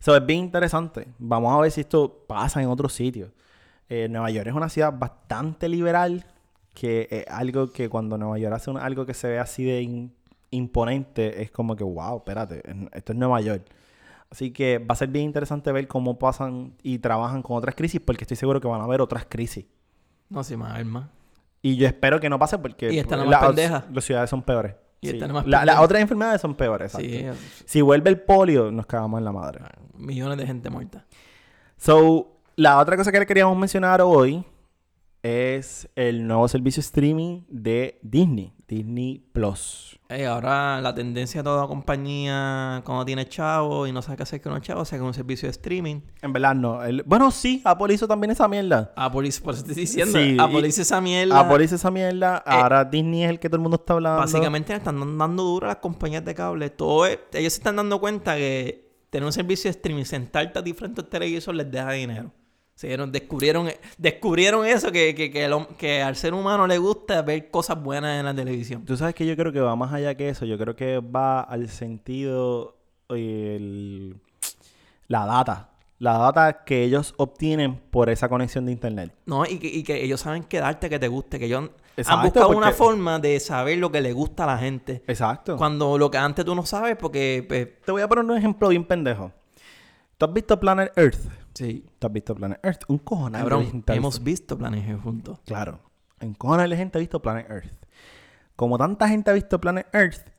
Eso 0.00 0.16
es 0.16 0.24
bien 0.24 0.40
interesante. 0.44 1.08
Vamos 1.18 1.52
a 1.52 1.60
ver 1.60 1.70
si 1.70 1.82
esto 1.82 2.24
pasa 2.26 2.62
en 2.62 2.68
otros 2.68 2.94
sitios. 2.94 3.32
Eh, 3.90 4.08
Nueva 4.08 4.30
York 4.30 4.46
es 4.46 4.54
una 4.54 4.70
ciudad 4.70 4.94
bastante 4.96 5.68
liberal, 5.68 6.24
que 6.72 7.06
es 7.10 7.26
algo 7.28 7.70
que 7.70 7.90
cuando 7.90 8.16
Nueva 8.16 8.38
York 8.38 8.54
hace 8.54 8.70
un- 8.70 8.78
algo 8.78 9.04
que 9.04 9.12
se 9.12 9.28
ve 9.28 9.38
así 9.38 9.64
de 9.64 9.82
in- 9.82 10.14
imponente, 10.50 11.42
es 11.42 11.50
como 11.50 11.76
que, 11.76 11.84
wow, 11.84 12.18
espérate, 12.18 12.62
esto 12.92 13.12
es 13.12 13.18
Nueva 13.18 13.40
York. 13.40 13.64
Así 14.30 14.50
que 14.50 14.78
va 14.78 14.92
a 14.92 14.96
ser 14.96 15.08
bien 15.08 15.24
interesante 15.24 15.72
ver 15.72 15.88
cómo 15.88 16.18
pasan 16.18 16.74
y 16.82 16.98
trabajan 16.98 17.42
con 17.42 17.56
otras 17.56 17.74
crisis, 17.74 18.00
porque 18.00 18.24
estoy 18.24 18.36
seguro 18.36 18.60
que 18.60 18.68
van 18.68 18.80
a 18.80 18.84
haber 18.84 19.00
otras 19.00 19.24
crisis. 19.28 19.64
No 20.28 20.44
sé, 20.44 20.56
más 20.56 20.84
más. 20.84 21.08
Y 21.62 21.76
yo 21.76 21.86
espero 21.86 22.20
que 22.20 22.28
no 22.28 22.38
pase 22.38 22.58
porque 22.58 22.92
Y 22.92 22.98
esta 22.98 23.16
no 23.16 23.24
las- 23.24 23.44
pendeja. 23.46 23.84
las 23.92 24.04
ciudades 24.04 24.28
son 24.30 24.42
peores. 24.42 24.74
Y 25.00 25.08
Sí. 25.08 25.14
esta 25.14 25.28
no 25.28 25.34
más 25.34 25.46
La- 25.46 25.60
pendeja. 25.60 25.76
las 25.76 25.84
otras 25.84 26.02
enfermedades 26.02 26.40
son 26.40 26.54
peores. 26.54 26.92
Sí, 26.92 27.16
exacto. 27.16 27.40
Si 27.66 27.80
vuelve 27.80 28.10
el 28.10 28.20
polio, 28.20 28.70
nos 28.70 28.86
cagamos 28.86 29.18
en 29.18 29.24
la 29.24 29.32
madre. 29.32 29.60
millones 29.96 30.38
de 30.38 30.46
gente 30.46 30.70
muerta. 30.70 31.04
So, 31.76 32.36
la 32.56 32.78
otra 32.78 32.96
cosa 32.96 33.10
que 33.10 33.18
le 33.18 33.26
queríamos 33.26 33.56
mencionar 33.56 34.00
hoy 34.00 34.44
es 35.22 35.88
el 35.96 36.26
nuevo 36.26 36.46
servicio 36.48 36.80
streaming 36.80 37.42
de 37.48 37.98
Disney, 38.02 38.52
Disney 38.68 39.24
Plus. 39.32 39.98
Eh, 40.10 40.24
ahora 40.26 40.80
la 40.80 40.94
tendencia 40.94 41.40
de 41.40 41.44
toda 41.44 41.66
compañía 41.66 42.80
cuando 42.84 43.04
tiene 43.04 43.26
chavo 43.28 43.86
y 43.86 43.92
no 43.92 44.00
sabe 44.00 44.16
qué 44.16 44.22
hacer 44.22 44.40
con 44.40 44.52
los 44.54 44.62
chavos, 44.62 44.88
saca 44.88 45.02
un 45.02 45.12
servicio 45.12 45.46
de 45.46 45.50
streaming. 45.50 46.00
En 46.22 46.32
verdad 46.32 46.54
no. 46.54 46.82
El- 46.82 47.02
bueno, 47.02 47.30
sí, 47.30 47.60
Apple 47.64 47.92
hizo 47.92 48.06
también 48.08 48.30
esa 48.30 48.48
mierda. 48.48 48.92
Apple 48.96 49.28
hizo, 49.28 49.42
por 49.42 49.54
eso 49.54 49.64
estoy 49.66 49.74
diciendo, 49.82 50.18
Sí, 50.18 50.36
Apple 50.40 50.66
hizo 50.66 50.82
esa 50.82 51.00
mierda. 51.00 51.40
Apple 51.40 51.64
hizo 51.64 51.74
esa 51.74 51.90
mierda. 51.90 52.36
Ahora 52.38 52.84
Disney 52.84 53.24
es 53.24 53.30
el 53.30 53.38
que 53.38 53.48
todo 53.48 53.56
el 53.56 53.62
mundo 53.62 53.76
está 53.76 53.94
hablando. 53.94 54.20
Básicamente 54.20 54.72
le 54.72 54.78
están 54.78 55.18
dando 55.18 55.42
duro 55.42 55.66
a 55.66 55.68
las 55.70 55.76
compañías 55.78 56.24
de 56.24 56.34
cable. 56.34 56.70
Todo 56.70 57.04
es- 57.06 57.18
ellos 57.34 57.52
se 57.52 57.58
están 57.58 57.76
dando 57.76 58.00
cuenta 58.00 58.36
que 58.36 58.88
tener 59.10 59.26
un 59.26 59.32
servicio 59.32 59.68
de 59.68 59.72
streaming, 59.72 60.04
sentarte 60.04 60.58
a 60.58 60.62
diferentes 60.62 61.08
televisores 61.08 61.56
les 61.64 61.70
deja 61.72 61.90
dinero. 61.92 62.30
Se 62.78 62.86
dieron- 62.86 63.10
descubrieron, 63.10 63.68
descubrieron 63.96 64.64
eso, 64.64 64.92
que, 64.92 65.12
que, 65.12 65.32
que, 65.32 65.48
hom- 65.50 65.66
que 65.76 66.00
al 66.00 66.14
ser 66.14 66.32
humano 66.32 66.64
le 66.68 66.78
gusta 66.78 67.22
ver 67.22 67.50
cosas 67.50 67.82
buenas 67.82 68.20
en 68.20 68.24
la 68.24 68.32
televisión. 68.32 68.84
Tú 68.84 68.96
sabes 68.96 69.16
que 69.16 69.26
yo 69.26 69.34
creo 69.36 69.52
que 69.52 69.58
va 69.58 69.74
más 69.74 69.92
allá 69.92 70.14
que 70.14 70.28
eso. 70.28 70.44
Yo 70.44 70.56
creo 70.58 70.76
que 70.76 71.00
va 71.00 71.40
al 71.40 71.68
sentido 71.70 72.76
el- 73.08 74.20
la 75.08 75.26
data. 75.26 75.70
La 75.98 76.18
data 76.18 76.62
que 76.64 76.84
ellos 76.84 77.14
obtienen 77.16 77.74
por 77.90 78.10
esa 78.10 78.28
conexión 78.28 78.64
de 78.66 78.70
internet. 78.70 79.12
No, 79.26 79.44
y 79.44 79.58
que, 79.58 79.66
y 79.66 79.82
que 79.82 80.04
ellos 80.04 80.20
saben 80.20 80.44
qué 80.44 80.60
darte 80.60 80.88
que 80.88 81.00
te 81.00 81.08
guste, 81.08 81.40
que 81.40 81.46
ellos 81.46 81.58
han- 81.64 81.70
Exacto, 81.96 82.12
han 82.20 82.24
buscado 82.26 82.48
una 82.56 82.70
forma 82.70 83.18
de 83.18 83.40
saber 83.40 83.78
lo 83.78 83.90
que 83.90 84.00
le 84.00 84.12
gusta 84.12 84.44
a 84.44 84.46
la 84.46 84.58
gente. 84.58 85.02
Exacto. 85.08 85.56
Cuando 85.56 85.98
lo 85.98 86.12
que 86.12 86.18
antes 86.18 86.44
tú 86.44 86.54
no 86.54 86.64
sabes, 86.64 86.94
porque 86.96 87.44
pues, 87.48 87.80
Te 87.84 87.90
voy 87.90 88.02
a 88.02 88.06
poner 88.08 88.24
un 88.24 88.36
ejemplo 88.38 88.68
bien 88.68 88.84
pendejo. 88.84 89.32
¿Tú 90.16 90.26
has 90.26 90.32
visto 90.32 90.60
Planet 90.60 90.92
Earth? 90.96 91.18
Sí, 91.58 91.84
¿Tú 91.98 92.06
has 92.06 92.12
visto 92.12 92.34
Planet 92.34 92.60
Earth? 92.62 92.82
Un 92.88 92.98
cojonal 92.98 93.48
de 93.48 93.66
gente 93.66 93.94
hemos 93.94 94.22
visto. 94.22 94.54
visto 94.54 94.58
Planes 94.58 94.86
G 94.86 95.00
juntos. 95.02 95.40
Claro. 95.44 95.80
En 96.20 96.34
cojonal 96.34 96.70
de 96.70 96.76
gente 96.76 96.98
ha 96.98 97.00
visto 97.00 97.20
Planet 97.20 97.50
Earth. 97.50 97.72
Como 98.56 98.78
tanta 98.78 99.08
gente 99.08 99.30
ha 99.30 99.34
visto 99.34 99.60
Planet 99.60 99.86
Earth, 99.92 100.30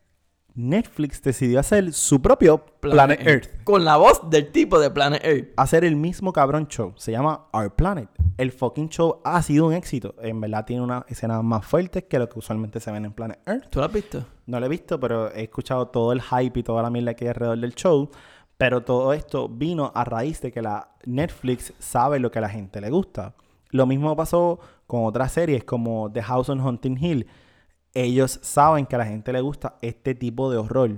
Netflix 0.56 1.22
decidió 1.22 1.60
hacer 1.60 1.94
su 1.94 2.22
propio 2.22 2.66
Planet, 2.82 3.26
Earth. 3.26 3.64
Con 3.64 3.86
la 3.86 3.98
voz 3.98 4.30
del 4.30 4.52
tipo 4.52 4.80
de 4.80 4.90
Planet 4.90 5.24
Earth. 5.24 5.54
Hacer 5.56 5.86
el 5.86 5.96
mismo 5.96 6.34
cabrón 6.34 6.68
show. 6.68 6.94
Se 6.98 7.12
llama 7.12 7.48
Our 7.54 7.74
Planet. 7.74 8.10
El 8.38 8.52
fucking 8.52 8.90
show 8.90 9.22
ha 9.24 9.42
sido 9.42 9.68
un 9.68 9.74
éxito. 9.74 10.16
En 10.22 10.42
verdad 10.42 10.66
tiene 10.66 10.82
unas 10.82 11.04
escenas 11.08 11.44
más 11.44 11.66
fuertes 11.66 12.06
que 12.06 12.20
lo 12.20 12.28
que 12.28 12.40
usualmente 12.40 12.80
se 12.80 12.92
ven 12.92 13.06
en 13.06 13.14
Planet 13.14 13.40
Earth. 13.46 13.70
¿Tú 13.70 13.80
lo 13.80 13.86
has 13.86 13.94
visto? 13.94 14.26
No 14.48 14.60
lo 14.60 14.66
he 14.66 14.70
visto, 14.70 15.00
pero 15.00 15.32
he 15.34 15.44
escuchado 15.44 15.88
todo 15.88 16.12
el 16.12 16.22
hype 16.22 16.60
y 16.60 16.64
toda 16.64 16.82
la 16.82 16.90
mierda 16.90 17.14
que 17.14 17.26
hay 17.26 17.30
alrededor 17.30 17.60
del 17.60 17.76
show. 17.76 18.10
Pero 18.60 18.82
todo 18.84 19.14
esto 19.14 19.48
vino 19.48 19.90
a 19.96 20.04
raíz 20.04 20.42
de 20.42 20.52
que 20.52 20.62
la 20.62 20.90
Netflix 21.06 21.72
sabe 21.80 22.20
lo 22.20 22.30
que 22.30 22.40
a 22.40 22.42
la 22.42 22.50
gente 22.50 22.82
le 22.82 22.90
gusta. 22.90 23.34
Lo 23.70 23.86
mismo 23.86 24.14
pasó 24.18 24.60
con 24.86 25.06
otras 25.06 25.32
series 25.32 25.64
como 25.64 26.12
The 26.12 26.22
House 26.24 26.50
on 26.50 26.60
Hunting 26.60 26.98
Hill. 27.02 27.28
Ellos 27.94 28.38
saben 28.44 28.86
que 28.86 28.96
a 28.96 29.00
la 29.00 29.06
gente 29.06 29.32
le 29.32 29.40
gusta 29.40 29.78
este 29.82 30.14
tipo 30.14 30.52
de 30.52 30.58
horror. 30.58 30.92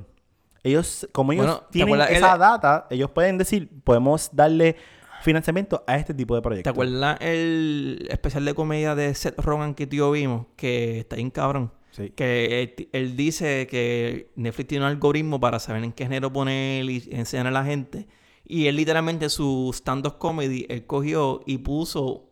Ellos, 0.64 1.08
como 1.12 1.34
ellos 1.34 1.46
Bueno, 1.46 1.62
¿te 1.62 1.72
tienen 1.72 2.02
esa 2.02 2.36
data, 2.36 2.88
ellos 2.90 3.12
pueden 3.12 3.38
decir, 3.38 3.70
podemos 3.84 4.32
darle 4.34 4.76
financiamiento 5.22 5.84
a 5.86 5.98
este 5.98 6.16
tipo 6.16 6.34
de 6.34 6.42
¿Te 6.42 6.44
proyectos. 6.44 6.72
acuerdas 6.72 7.20
el 7.22 8.08
especial 8.10 8.44
de 8.44 8.56
comedia 8.56 8.96
de 8.96 9.14
Seth 9.14 9.38
Rogen 9.38 9.76
que 9.76 9.86
tío 9.86 10.10
vimos? 10.10 10.48
Que 10.56 11.02
está 11.02 11.16
bien 11.16 11.30
cabrón. 11.30 11.72
Sí. 11.92 12.10
Que 12.16 12.62
él, 12.78 12.90
él 12.94 13.16
dice 13.16 13.68
que 13.70 14.32
Netflix 14.36 14.68
tiene 14.70 14.86
un 14.86 14.92
algoritmo 14.92 15.40
para 15.40 15.60
saber 15.60 15.84
en 15.84 15.92
qué 15.92 16.06
género 16.06 16.32
poner 16.34 16.90
y 16.90 17.08
enseñar 17.12 17.48
a 17.48 17.52
la 17.52 17.64
gente. 17.64 18.08
Y 18.46 18.68
él 18.68 18.76
literalmente 18.76 19.30
su 19.30 19.70
stand-up 19.74 20.18
comedy, 20.18 20.66
él 20.70 20.86
cogió 20.86 21.42
y 21.46 21.60
puso 21.60 22.28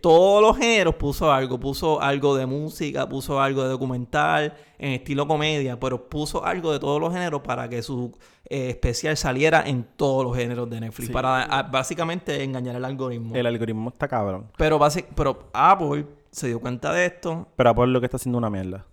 todos 0.00 0.42
los 0.42 0.56
géneros, 0.58 0.96
puso 0.96 1.32
algo. 1.32 1.60
Puso 1.60 2.00
algo 2.02 2.36
de 2.36 2.44
música, 2.46 3.08
puso 3.08 3.40
algo 3.40 3.62
de 3.62 3.68
documental, 3.68 4.54
en 4.78 4.92
estilo 4.92 5.28
comedia, 5.28 5.78
pero 5.78 6.08
puso 6.08 6.44
algo 6.44 6.72
de 6.72 6.80
todos 6.80 7.00
los 7.00 7.12
géneros 7.12 7.40
para 7.42 7.68
que 7.68 7.80
su 7.82 8.10
eh, 8.50 8.70
especial 8.70 9.16
saliera 9.16 9.62
en 9.64 9.84
todos 9.96 10.24
los 10.24 10.36
géneros 10.36 10.68
de 10.68 10.80
Netflix. 10.80 11.06
Sí. 11.06 11.12
Para 11.12 11.44
a- 11.44 11.62
básicamente 11.62 12.42
engañar 12.42 12.74
al 12.76 12.84
algoritmo. 12.84 13.34
El 13.36 13.46
algoritmo 13.46 13.90
está 13.90 14.08
cabrón. 14.08 14.50
Pero, 14.58 14.78
basi- 14.78 15.06
pero 15.14 15.48
Apple 15.52 16.04
se 16.34 16.48
dio 16.48 16.60
cuenta 16.60 16.92
de 16.92 17.06
esto. 17.06 17.48
Pero 17.56 17.70
Apple 17.70 17.86
lo 17.88 18.00
que 18.00 18.06
está 18.06 18.16
haciendo 18.16 18.38
una 18.38 18.50
mierda. 18.50 18.84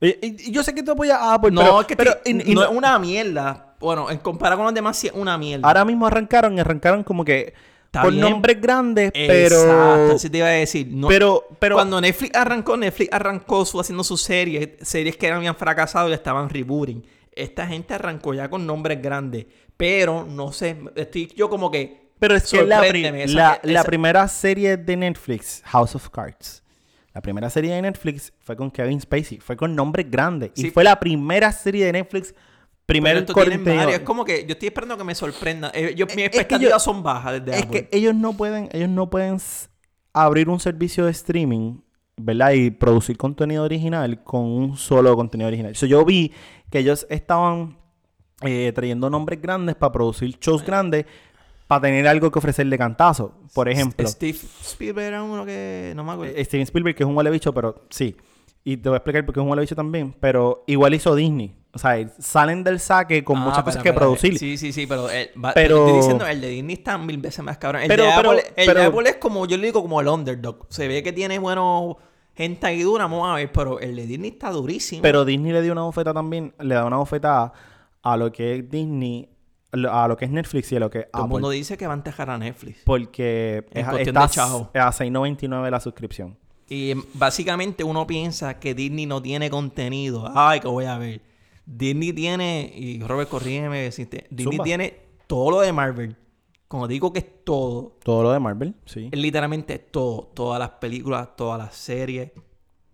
Y, 0.00 0.08
y- 0.08 0.36
y 0.48 0.50
yo 0.52 0.62
sé 0.62 0.74
que 0.74 0.82
tú 0.82 0.92
apoyas 0.92 1.18
a 1.20 1.34
Apple, 1.34 1.50
No, 1.50 1.60
pero, 1.60 1.80
es 1.80 1.86
que 1.86 1.96
pero 1.96 2.12
y- 2.24 2.34
no 2.34 2.54
no- 2.54 2.62
es 2.64 2.70
una 2.70 2.98
mierda. 2.98 3.74
Bueno, 3.80 4.10
en 4.10 4.18
comparado 4.18 4.58
con 4.58 4.64
los 4.66 4.74
demás, 4.74 4.96
sí 4.96 5.08
es 5.08 5.12
una 5.12 5.36
mierda. 5.38 5.66
ahora 5.66 5.84
mismo 5.84 6.06
arrancaron 6.06 6.56
y 6.56 6.60
arrancaron 6.60 7.02
como 7.04 7.24
que 7.24 7.52
Está 7.86 8.06
bien. 8.06 8.20
nombres 8.20 8.60
grandes, 8.60 9.10
Exacto, 9.14 9.64
pero... 10.06 10.12
así 10.14 10.28
te 10.30 10.38
iba 10.38 10.46
a 10.46 10.50
decir. 10.50 10.88
No, 10.90 11.08
pero, 11.08 11.44
pero... 11.58 11.76
Cuando 11.76 12.00
Netflix 12.00 12.36
arrancó, 12.36 12.76
Netflix 12.76 13.12
arrancó 13.12 13.64
su, 13.64 13.80
haciendo 13.80 14.04
sus 14.04 14.20
series, 14.22 14.70
series 14.82 15.16
que 15.16 15.30
habían 15.30 15.56
fracasado 15.56 16.08
y 16.10 16.12
estaban 16.12 16.48
rebooting. 16.50 17.04
Esta 17.32 17.66
gente 17.66 17.94
arrancó 17.94 18.34
ya 18.34 18.50
con 18.50 18.66
nombres 18.66 19.00
grandes, 19.00 19.46
pero 19.76 20.24
no 20.28 20.52
sé, 20.52 20.76
estoy 20.96 21.32
yo 21.36 21.48
como 21.48 21.70
que... 21.70 22.08
Pero 22.18 22.34
es 22.34 22.50
que 22.50 22.64
la, 22.64 22.84
esa- 22.86 23.32
la, 23.34 23.60
la 23.62 23.84
primera 23.84 24.26
serie 24.28 24.76
de 24.76 24.96
Netflix, 24.96 25.62
House 25.66 25.94
of 25.94 26.08
Cards, 26.10 26.64
la 27.14 27.20
primera 27.22 27.50
serie 27.50 27.74
de 27.74 27.82
Netflix 27.82 28.32
fue 28.40 28.56
con 28.56 28.70
Kevin 28.70 29.00
Spacey, 29.00 29.38
fue 29.40 29.56
con 29.56 29.74
nombres 29.74 30.10
grandes. 30.10 30.50
Y 30.56 30.70
fue 30.70 30.84
la 30.84 30.98
primera 31.00 31.50
serie 31.52 31.86
de 31.86 31.92
Netflix, 31.92 32.34
primer 32.86 33.24
contenido. 33.26 33.88
Es 33.88 34.00
como 34.00 34.24
que 34.24 34.44
yo 34.46 34.52
estoy 34.52 34.68
esperando 34.68 34.96
que 34.96 35.04
me 35.04 35.14
sorprenda. 35.14 35.70
Eh, 35.74 35.94
yo- 35.96 36.06
mis 36.06 36.14
que 36.16 36.24
expectativas 36.26 36.82
son 36.82 37.02
bajas 37.02 37.42
desde 37.44 37.58
Es 37.58 37.64
Apple. 37.64 37.88
que 37.88 37.96
ellos 37.96 38.14
no 38.14 38.34
pueden, 38.36 38.68
ellos 38.72 38.88
no 38.88 39.10
pueden 39.10 39.38
abrir 40.12 40.48
un 40.48 40.60
servicio 40.60 41.04
de 41.06 41.10
streaming, 41.12 41.80
¿verdad? 42.16 42.52
Y 42.52 42.70
producir 42.70 43.16
contenido 43.16 43.64
original 43.64 44.22
con 44.24 44.42
un 44.44 44.76
solo 44.76 45.14
contenido 45.16 45.48
original. 45.48 45.74
So, 45.76 45.86
yo 45.86 46.04
vi 46.04 46.32
que 46.70 46.78
ellos 46.80 47.06
estaban 47.10 47.78
eh, 48.42 48.70
trayendo 48.74 49.10
nombres 49.10 49.42
grandes 49.42 49.74
para 49.74 49.90
producir 49.92 50.38
shows 50.38 50.64
grandes, 50.64 51.06
para 51.68 51.82
tener 51.82 52.08
algo 52.08 52.30
que 52.32 52.38
ofrecerle 52.40 52.76
cantazo. 52.76 53.34
Por 53.54 53.68
ejemplo, 53.68 54.08
Steve 54.08 54.36
Spielberg 54.62 55.06
era 55.06 55.22
uno 55.22 55.44
que... 55.46 55.92
No 55.94 56.02
me 56.02 56.12
acuerdo. 56.12 56.34
eh, 56.34 56.44
Steven 56.44 56.64
Spielberg, 56.64 56.96
que 56.96 57.04
es 57.04 57.08
un 57.08 57.16
huele 57.16 57.30
bicho, 57.30 57.54
pero 57.54 57.84
sí. 57.90 58.16
Y 58.64 58.78
te 58.78 58.88
voy 58.88 58.96
a 58.96 58.98
explicar 58.98 59.24
por 59.24 59.34
qué 59.34 59.40
es 59.40 59.44
un 59.44 59.50
huele 59.50 59.62
bicho 59.62 59.76
también. 59.76 60.14
Pero 60.18 60.64
igual 60.66 60.94
hizo 60.94 61.14
Disney. 61.14 61.54
O 61.72 61.78
sea, 61.78 61.96
salen 62.18 62.64
del 62.64 62.80
saque 62.80 63.22
con 63.22 63.36
Ah, 63.36 63.40
muchas 63.40 63.62
cosas 63.62 63.82
que 63.82 63.92
producir. 63.92 64.38
Sí, 64.38 64.56
sí, 64.56 64.72
sí, 64.72 64.86
pero, 64.86 65.08
el, 65.10 65.28
va- 65.42 65.52
Pero- 65.54 65.84
estoy 65.86 65.96
diciendo, 65.98 66.26
el 66.26 66.40
de 66.40 66.48
Disney 66.48 66.74
está 66.74 66.96
mil 66.98 67.18
veces 67.18 67.44
más 67.44 67.58
cabrón. 67.58 67.82
El, 67.82 67.88
Pero- 67.88 68.04
de, 68.04 68.10
pero- 68.16 68.30
Apple, 68.32 68.44
el 68.56 68.74
de 68.74 68.82
Apple 68.84 69.10
es 69.10 69.16
como, 69.16 69.46
yo 69.46 69.56
le 69.58 69.66
digo 69.66 69.82
como 69.82 70.00
el 70.00 70.08
underdog. 70.08 70.66
Se 70.70 70.88
ve 70.88 71.02
que 71.02 71.12
tiene 71.12 71.38
bueno 71.38 71.98
gente 72.34 72.66
ahí 72.66 72.82
dura, 72.82 73.04
vamos 73.04 73.28
a 73.28 73.34
ver, 73.34 73.52
pero 73.52 73.78
el 73.80 73.94
de 73.96 74.06
Disney 74.06 74.30
está 74.30 74.50
durísimo. 74.50 75.02
Pero 75.02 75.24
Disney 75.26 75.52
le 75.52 75.60
dio 75.60 75.72
una 75.72 75.82
bofeta 75.82 76.14
también, 76.14 76.54
le 76.58 76.74
da 76.74 76.84
una 76.86 76.96
bofetada 76.96 77.52
a 78.02 78.16
lo 78.16 78.32
que 78.32 78.54
es 78.56 78.70
Disney, 78.70 79.28
a 79.72 80.08
lo 80.08 80.16
que 80.16 80.24
es 80.24 80.30
Netflix 80.30 80.72
y 80.72 80.76
a 80.76 80.80
lo 80.80 80.90
que 80.90 81.00
es 81.00 81.10
Todo 81.10 81.24
el 81.24 81.28
mundo 81.28 81.50
dice 81.50 81.76
que 81.76 81.86
va 81.86 81.92
a 81.92 81.96
entejar 81.96 82.30
a 82.30 82.38
Netflix. 82.38 82.80
Porque 82.84 83.66
En 83.72 83.82
es, 83.84 83.88
cuestión 83.88 84.14
de 84.16 84.28
chavo. 84.28 84.70
a 84.74 84.90
6.99 84.92 85.70
la 85.70 85.80
suscripción. 85.80 86.38
Y 86.68 86.90
em, 86.92 87.02
básicamente 87.14 87.84
uno 87.84 88.06
piensa 88.06 88.58
que 88.58 88.74
Disney 88.74 89.06
no 89.06 89.20
tiene 89.22 89.50
contenido. 89.50 90.30
Ay, 90.34 90.60
que 90.60 90.68
voy 90.68 90.84
a 90.86 90.98
ver. 90.98 91.20
Disney 91.66 92.12
tiene, 92.12 92.72
y 92.74 93.00
Robert, 93.02 93.28
corrígeme, 93.28 93.90
si 93.92 94.06
te- 94.06 94.26
Disney 94.30 94.52
Zumba. 94.56 94.64
tiene 94.64 94.96
todo 95.26 95.50
lo 95.50 95.60
de 95.60 95.72
Marvel. 95.72 96.16
Como 96.66 96.86
digo 96.88 97.12
que 97.14 97.20
es 97.20 97.44
todo, 97.44 97.96
Todo 98.04 98.22
lo 98.22 98.32
de 98.32 98.38
Marvel, 98.40 98.74
sí. 98.84 99.08
es 99.10 99.18
literalmente 99.18 99.78
todo. 99.78 100.30
Todas 100.34 100.58
las 100.58 100.70
películas, 100.72 101.34
todas 101.36 101.58
las 101.58 101.74
series, 101.74 102.30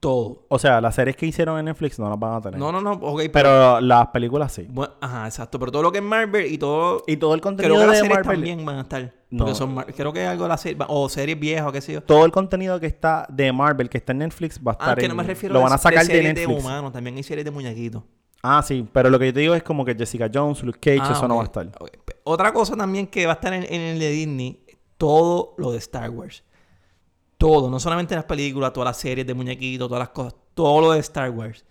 todo. 0.04 0.44
O 0.48 0.58
sea, 0.58 0.80
las 0.82 0.94
series 0.94 1.16
que 1.16 1.24
hicieron 1.24 1.58
en 1.58 1.64
Netflix 1.64 1.98
no 1.98 2.08
las 2.10 2.18
van 2.18 2.34
a 2.34 2.40
tener. 2.42 2.60
No, 2.60 2.70
no, 2.70 2.80
no, 2.80 2.92
ok, 2.92 3.20
pero... 3.32 3.32
Pero 3.32 3.80
las 3.80 4.08
películas 4.08 4.52
sí. 4.52 4.66
bueno, 4.68 4.92
ajá, 5.00 5.24
exacto. 5.26 5.58
Pero 5.58 5.72
todo 5.72 5.82
lo 5.82 5.90
que 5.92 5.98
es 5.98 6.04
Marvel 6.04 6.52
y 6.52 6.58
todo... 6.58 7.02
Y 7.06 7.16
todo 7.16 7.34
el 7.34 7.40
contenido 7.40 7.74
creo 7.76 7.80
que 7.80 7.86
las 7.86 7.96
de 7.96 8.02
series 8.02 8.16
Marvel. 8.26 8.36
también 8.40 8.66
van 8.66 8.76
a 8.76 8.80
estar. 8.82 9.12
No. 9.30 9.38
Porque 9.44 9.54
son... 9.54 9.74
Creo 9.96 10.12
que 10.12 10.26
algo 10.26 10.42
de 10.44 10.48
la 10.50 10.56
serie... 10.58 10.78
O 10.88 11.08
series 11.08 11.40
viejas 11.40 11.66
o 11.66 11.72
qué 11.72 11.80
sé 11.80 11.94
yo. 11.94 12.02
Todo 12.02 12.24
el 12.26 12.32
contenido 12.32 12.78
que 12.78 12.86
está 12.86 13.26
de 13.30 13.50
Marvel, 13.52 13.88
que 13.88 13.96
está 13.96 14.12
en 14.12 14.18
Netflix, 14.18 14.60
va 14.60 14.72
a 14.72 14.74
estar 14.74 14.90
Ah, 14.90 14.94
que 14.94 15.08
no 15.08 15.14
me 15.14 15.22
refiero 15.22 15.54
Lo 15.54 15.60
de- 15.60 15.64
van 15.64 15.72
a 15.72 15.78
sacar 15.78 16.00
de, 16.00 16.06
series 16.06 16.34
de 16.34 16.40
Netflix. 16.40 16.62
humanos. 16.64 16.92
También 16.92 17.16
hay 17.16 17.22
series 17.22 17.44
de 17.44 17.50
muñequitos. 17.50 18.02
ah, 18.42 18.62
sí. 18.62 18.86
Pero 18.92 19.08
lo 19.08 19.18
que 19.18 19.26
yo 19.26 19.32
te 19.32 19.40
digo 19.40 19.54
es 19.54 19.62
como 19.62 19.84
que 19.86 19.94
Jessica 19.94 20.30
Jones, 20.32 20.62
Luke 20.62 20.78
Cage, 20.80 21.00
Ah, 21.02 21.12
eso 21.16 21.26
no 21.26 21.36
va 21.36 21.42
a 21.42 21.44
estar. 21.46 21.66
Otra 22.24 22.52
cosa 22.52 22.76
también 22.76 23.06
que 23.06 23.24
va 23.24 23.32
a 23.32 23.36
estar 23.36 23.54
en, 23.54 23.62
en 23.64 23.80
el 23.80 23.98
de 23.98 24.10
Disney, 24.10 24.64
todo 24.98 25.54
lo 25.56 25.72
de 25.72 25.78
Star 25.78 26.10
Wars. 26.10 26.44
Todo, 27.38 27.70
no 27.70 27.80
solamente 27.80 28.14
las 28.14 28.24
películas, 28.24 28.72
todas 28.72 28.88
las 28.88 28.96
series 28.96 29.26
de 29.26 29.34
muñequitos, 29.34 29.88
todas 29.88 30.00
las 30.00 30.10
cosas, 30.10 30.34
todo 30.54 30.80
lo 30.80 30.92
de 30.92 31.00
Star 31.00 31.30
Wars. 31.30 31.64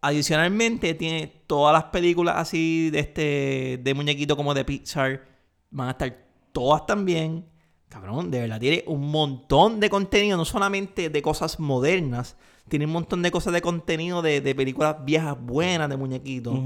Adicionalmente 0.00 0.94
tiene 0.94 1.42
todas 1.46 1.72
las 1.72 1.84
películas 1.84 2.36
así 2.38 2.90
de 2.90 3.00
este 3.00 3.80
de 3.82 3.94
muñequitos 3.94 4.36
como 4.36 4.54
de 4.54 4.64
Pixar, 4.64 5.26
van 5.70 5.88
a 5.88 5.90
estar 5.92 6.26
todas 6.52 6.86
también. 6.86 7.46
Cabrón, 7.88 8.30
de 8.30 8.40
verdad 8.40 8.60
tiene 8.60 8.84
un 8.86 9.10
montón 9.10 9.80
de 9.80 9.90
contenido, 9.90 10.36
no 10.36 10.44
solamente 10.44 11.10
de 11.10 11.22
cosas 11.22 11.58
modernas, 11.60 12.36
tiene 12.68 12.86
un 12.86 12.92
montón 12.92 13.20
de 13.20 13.30
cosas 13.30 13.52
de 13.52 13.60
contenido 13.60 14.22
de, 14.22 14.40
de 14.40 14.54
películas 14.54 15.04
viejas 15.04 15.36
buenas 15.38 15.88
de 15.88 15.96
muñequitos. 15.96 16.58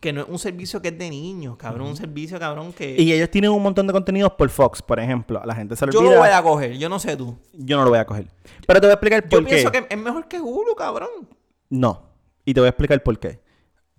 Que 0.00 0.12
no 0.14 0.22
es 0.22 0.28
un 0.28 0.38
servicio 0.38 0.80
que 0.80 0.88
es 0.88 0.98
de 0.98 1.10
niños, 1.10 1.56
cabrón. 1.58 1.88
Un 1.88 1.96
servicio, 1.96 2.38
cabrón, 2.38 2.72
que... 2.72 2.96
Y 3.00 3.12
ellos 3.12 3.30
tienen 3.30 3.50
un 3.50 3.62
montón 3.62 3.86
de 3.86 3.92
contenidos 3.92 4.32
por 4.32 4.48
Fox, 4.48 4.80
por 4.80 4.98
ejemplo. 4.98 5.42
La 5.44 5.54
gente 5.54 5.76
se 5.76 5.84
le 5.84 5.92
yo 5.92 5.98
olvida. 6.00 6.14
lo 6.14 6.20
voy 6.20 6.30
a 6.30 6.42
coger, 6.42 6.78
yo 6.78 6.88
no 6.88 6.98
sé 6.98 7.16
tú. 7.18 7.36
Yo 7.52 7.76
no 7.76 7.84
lo 7.84 7.90
voy 7.90 7.98
a 7.98 8.06
coger. 8.06 8.26
Pero 8.66 8.80
te 8.80 8.86
voy 8.86 8.90
a 8.92 8.94
explicar 8.94 9.22
Yo 9.24 9.28
por 9.28 9.40
qué. 9.44 9.50
pienso 9.56 9.70
que 9.70 9.86
es 9.90 9.98
mejor 9.98 10.26
que 10.26 10.40
Hulu, 10.40 10.74
cabrón. 10.74 11.10
No. 11.68 12.02
Y 12.46 12.54
te 12.54 12.60
voy 12.60 12.66
a 12.68 12.70
explicar 12.70 13.02
por 13.02 13.18
qué. 13.18 13.40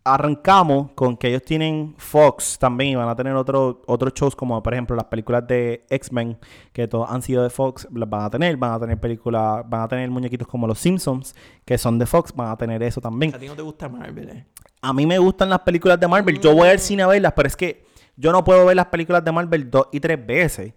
Arrancamos 0.03 0.93
con 0.96 1.15
que 1.15 1.27
ellos 1.27 1.43
tienen 1.43 1.93
Fox 2.00 2.58
también 2.58 2.89
y 2.93 2.96
van 2.96 3.08
a 3.08 3.15
tener 3.15 3.36
otro- 3.36 3.84
otros 3.86 4.13
shows 4.15 4.36
como 4.36 4.63
por 4.63 4.74
ejemplo 4.74 4.96
las 4.96 5.05
películas 5.05 5.46
de 5.46 5.86
X-Men 5.91 6.39
que 6.74 6.88
todos 6.88 7.08
han 7.08 7.22
sido 7.22 7.43
de 7.43 7.51
Fox, 7.51 7.88
las 7.93 8.10
van 8.10 8.24
a 8.24 8.29
tener, 8.31 8.58
van 8.58 8.72
a 8.74 8.79
tener 8.79 9.00
películas, 9.00 9.63
van 9.70 9.81
a 9.81 9.88
tener 9.88 10.10
muñequitos 10.10 10.48
como 10.48 10.65
los 10.65 10.79
Simpsons 10.79 11.36
que 11.65 11.77
son 11.77 12.00
de 12.00 12.08
Fox, 12.08 12.34
van 12.36 12.50
a 12.50 12.58
tener 12.58 12.81
eso 12.81 13.00
también. 13.00 13.36
A 13.36 13.38
ti 13.38 13.46
no 13.46 13.55
te 13.55 13.62
gusta 13.62 13.88
Marvel, 13.89 14.29
eh. 14.29 14.46
A 14.81 14.93
mí 14.93 15.05
me 15.05 15.19
gustan 15.19 15.50
las 15.50 15.59
películas 15.59 16.00
de 16.00 16.07
Marvel, 16.07 16.39
yo 16.39 16.55
voy 16.55 16.69
al 16.69 16.79
cine 16.79 17.03
a 17.03 17.07
verlas, 17.07 17.33
pero 17.35 17.47
es 17.47 17.55
que 17.55 17.85
yo 18.15 18.31
no 18.31 18.43
puedo 18.43 18.65
ver 18.65 18.75
las 18.75 18.88
películas 18.88 19.23
de 19.23 19.31
Marvel 19.31 19.69
dos 19.69 19.88
y 19.91 20.00
tres 20.00 20.25
veces, 20.25 20.73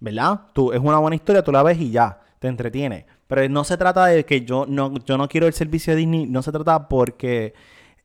¿verdad? 0.00 0.42
Tú, 0.52 0.72
es 0.72 0.80
una 0.80 0.98
buena 0.98 1.16
historia, 1.16 1.42
tú 1.42 1.52
la 1.52 1.62
ves 1.62 1.78
y 1.78 1.90
ya, 1.90 2.20
te 2.38 2.48
entretiene. 2.48 3.06
Pero 3.26 3.48
no 3.48 3.64
se 3.64 3.76
trata 3.76 4.06
de 4.06 4.24
que 4.24 4.42
yo 4.44 4.64
no, 4.66 4.94
yo 5.04 5.18
no 5.18 5.28
quiero 5.28 5.46
el 5.46 5.52
servicio 5.52 5.92
de 5.92 5.98
Disney, 5.98 6.26
no 6.26 6.42
se 6.42 6.50
trata 6.50 6.88
porque 6.88 7.52